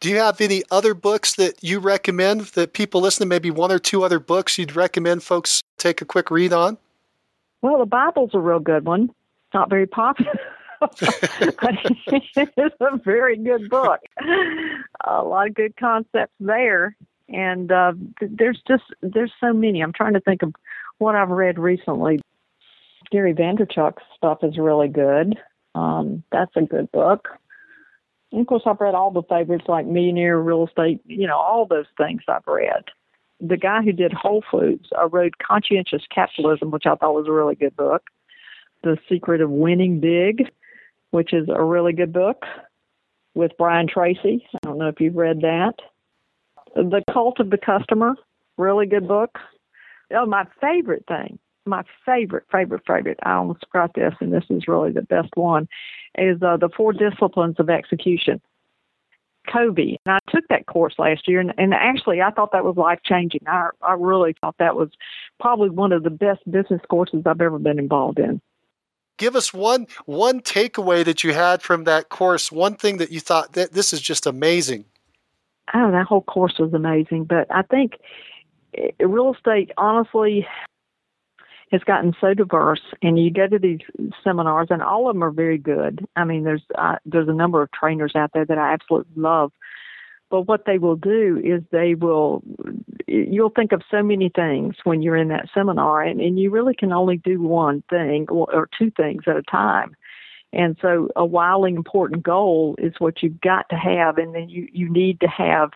[0.00, 3.78] Do you have any other books that you recommend that people listening, maybe one or
[3.78, 6.78] two other books you'd recommend folks take a quick read on?
[7.60, 9.04] Well, the Bible's a real good one.
[9.04, 10.32] It's Not very popular.
[10.80, 10.98] but
[12.06, 14.00] it's a very good book.
[15.06, 16.96] A lot of good concepts there,
[17.28, 17.92] and uh,
[18.22, 19.82] there's just there's so many.
[19.82, 20.54] I'm trying to think of
[20.96, 22.22] what I've read recently.
[23.10, 25.38] Gary Vaynerchuk's stuff is really good.
[25.74, 27.28] Um, that's a good book.
[28.32, 31.66] And of course, I've read all the favorites like Millionaire Real Estate, you know, all
[31.66, 32.84] those things I've read.
[33.40, 37.32] The guy who did Whole Foods, I read Conscientious Capitalism, which I thought was a
[37.32, 38.10] really good book.
[38.82, 40.50] The Secret of Winning Big,
[41.10, 42.44] which is a really good book
[43.34, 44.46] with Brian Tracy.
[44.54, 45.74] I don't know if you've read that.
[46.74, 48.14] The Cult of the Customer,
[48.56, 49.38] really good book.
[50.12, 51.38] Oh, my favorite thing
[51.70, 55.68] my favorite, favorite, favorite, I almost forgot this, and this is really the best one,
[56.18, 58.40] is uh, the Four Disciplines of Execution.
[59.50, 59.98] Covey.
[60.04, 63.00] And I took that course last year, and, and actually, I thought that was life
[63.02, 63.40] changing.
[63.46, 64.90] I, I really thought that was
[65.40, 68.40] probably one of the best business courses I've ever been involved in.
[69.16, 72.50] Give us one one takeaway that you had from that course.
[72.50, 74.86] One thing that you thought that this is just amazing.
[75.74, 77.24] Oh, that whole course was amazing.
[77.24, 77.98] But I think
[78.74, 80.46] eh, real estate, honestly,
[81.70, 83.78] has gotten so diverse and you go to these
[84.24, 86.06] seminars and all of them are very good.
[86.16, 89.52] I mean there's uh, there's a number of trainers out there that i absolutely love.
[90.30, 92.42] But what they will do is they will
[93.06, 96.74] you'll think of so many things when you're in that seminar and, and you really
[96.74, 99.96] can only do one thing or, or two things at a time.
[100.52, 104.68] And so a wildly important goal is what you've got to have and then you
[104.72, 105.70] you need to have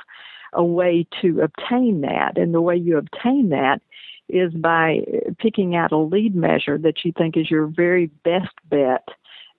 [0.53, 2.37] a way to obtain that.
[2.37, 3.81] And the way you obtain that
[4.29, 5.01] is by
[5.39, 9.07] picking out a lead measure that you think is your very best bet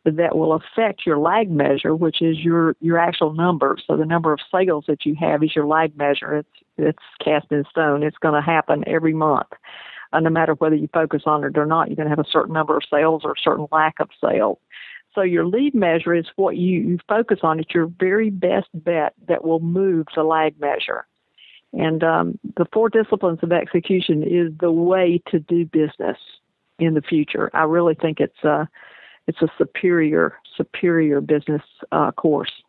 [0.05, 3.77] that will affect your lag measure, which is your your actual number.
[3.85, 6.37] So the number of sales that you have is your lag measure.
[6.37, 8.03] It's it's cast in stone.
[8.03, 9.47] It's going to happen every month,
[10.13, 11.87] uh, no matter whether you focus on it or not.
[11.87, 14.59] You're going to have a certain number of sales or a certain lack of sales.
[15.15, 17.59] So your lead measure is what you, you focus on.
[17.59, 21.07] It's your very best bet that will move the lag measure.
[21.77, 26.17] And um, the four disciplines of execution is the way to do business
[26.79, 27.49] in the future.
[27.53, 28.67] I really think it's a
[29.27, 32.63] it's a superior superior business uh, course.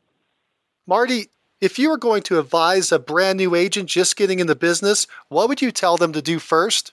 [0.87, 1.29] Marti,
[1.61, 5.07] if you were going to advise a brand new agent just getting in the business,
[5.29, 6.93] what would you tell them to do first?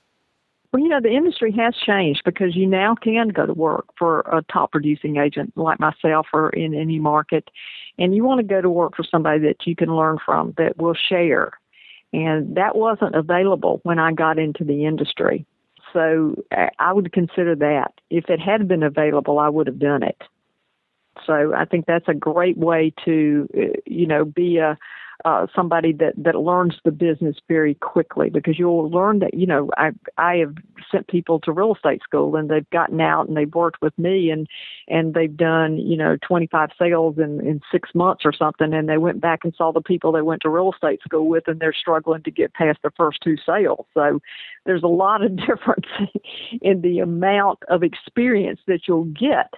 [0.72, 4.22] Well, you know, the industry has changed because you now can go to work for
[4.22, 7.52] a top producing agent like myself or in any market.
[8.00, 10.78] And you want to go to work for somebody that you can learn from that
[10.78, 11.52] will share
[12.14, 15.46] and that wasn't available when I got into the industry.
[15.92, 16.36] So
[16.80, 17.94] I would consider that.
[18.10, 20.22] If it had been available, I would have done it.
[21.26, 24.78] So I think that's a great way to, uh, you know, be a,
[25.26, 29.70] uh, somebody that that learns the business very quickly because you'll learn that you know
[29.78, 30.56] I I have
[30.92, 34.30] sent people to real estate school and they've gotten out and they've worked with me
[34.30, 34.48] and
[34.88, 38.74] and they've done you know 25 sales in in 6 months or something.
[38.74, 41.48] And they went back and saw the people they went to real estate school with
[41.48, 43.86] and they're struggling to get past the first two sales.
[43.94, 44.20] So
[44.66, 45.88] there's a lot of difference
[46.62, 49.54] in the amount of experience that you'll get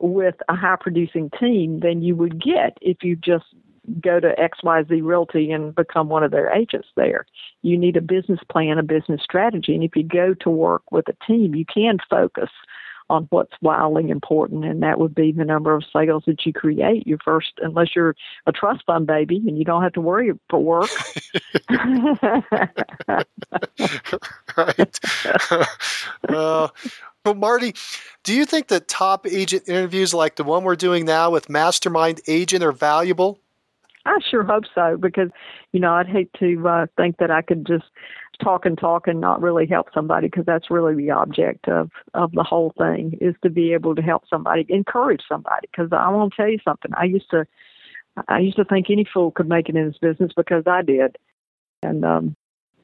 [0.00, 3.46] with a high producing team than you would get if you just
[4.00, 7.26] go to XYZ Realty and become one of their agents there.
[7.62, 9.74] You need a business plan, a business strategy.
[9.74, 12.50] And if you go to work with a team, you can focus
[13.08, 17.06] on what's wildly important, and that would be the number of sales that you create.
[17.06, 18.16] Your first, unless you're
[18.46, 20.90] a trust fund baby and you don't have to worry for work.
[24.56, 25.00] right.
[26.28, 26.74] well,
[27.34, 27.74] Marti,
[28.24, 32.20] do you think that top agent interviews like the one we're doing now with Mastermind
[32.26, 33.40] Agent are valuable?
[34.06, 35.30] I sure hope so because,
[35.72, 37.84] you know, I'd hate to uh, think that I could just
[38.42, 42.32] talk and talk and not really help somebody because that's really the object of of
[42.32, 45.68] the whole thing is to be able to help somebody, encourage somebody.
[45.70, 46.92] Because I want to tell you something.
[46.96, 47.46] I used to,
[48.28, 51.16] I used to think any fool could make it in this business because I did,
[51.82, 52.36] and um,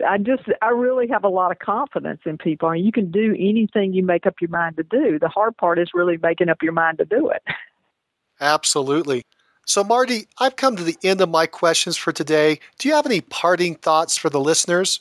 [0.06, 2.70] I just I really have a lot of confidence in people.
[2.70, 5.18] Mean, you can do anything you make up your mind to do.
[5.20, 7.42] The hard part is really making up your mind to do it.
[8.40, 9.22] Absolutely.
[9.64, 12.58] So, Marti, I've come to the end of my questions for today.
[12.78, 15.00] Do you have any parting thoughts for the listeners?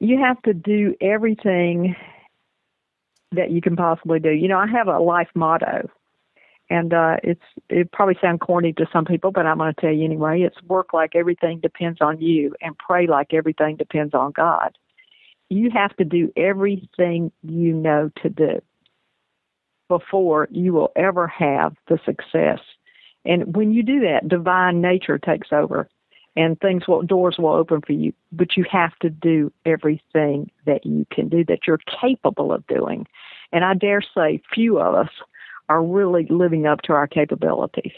[0.00, 1.96] You have to do everything
[3.32, 4.30] that you can possibly do.
[4.30, 5.88] You know, I have a life motto,
[6.68, 9.92] and uh, it's it probably sounds corny to some people, but I'm going to tell
[9.92, 10.42] you anyway.
[10.42, 14.76] It's work like everything depends on you, and pray like everything depends on God.
[15.48, 18.60] You have to do everything you know to do
[19.88, 22.60] before you will ever have the success
[23.24, 25.88] and when you do that, divine nature takes over
[26.34, 28.12] and things will doors will open for you.
[28.32, 33.06] But you have to do everything that you can do that you're capable of doing.
[33.52, 35.10] And I dare say few of us
[35.68, 37.92] are really living up to our capabilities.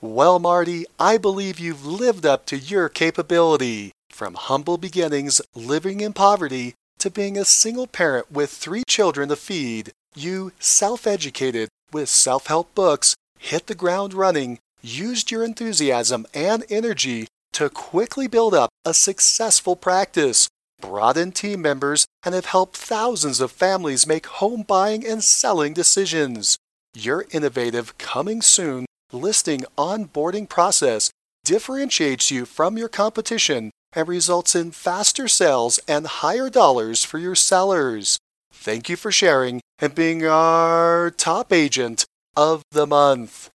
[0.00, 3.92] Well, Marti, I believe you've lived up to your capability.
[4.08, 9.36] From humble beginnings, living in poverty, to being a single parent with three children to
[9.36, 16.26] feed, you self educated with self help books hit the ground running, used your enthusiasm
[16.32, 20.48] and energy to quickly build up a successful practice,
[20.80, 25.72] brought in team members, and have helped thousands of families make home buying and selling
[25.72, 26.58] decisions.
[26.94, 31.10] Your innovative coming soon listing onboarding process
[31.44, 37.34] differentiates you from your competition and results in faster sales and higher dollars for your
[37.34, 38.18] sellers.
[38.52, 42.04] Thank you for sharing and being our top agent
[42.36, 43.50] of the month.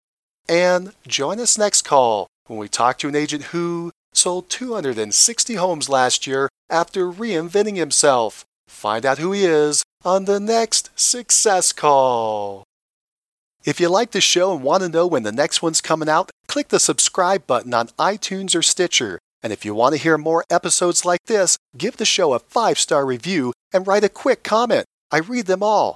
[0.47, 5.89] And join us next call when we talk to an agent who sold 260 homes
[5.89, 8.45] last year after reinventing himself.
[8.67, 12.63] Find out who he is on the next Success Call.
[13.63, 16.29] If you like the show and want to know when the next one's coming out,
[16.47, 19.19] click the subscribe button on iTunes or Stitcher.
[19.41, 22.77] And if you want to hear more episodes like this, give the show a five
[22.79, 24.85] star review and write a quick comment.
[25.11, 25.95] I read them all,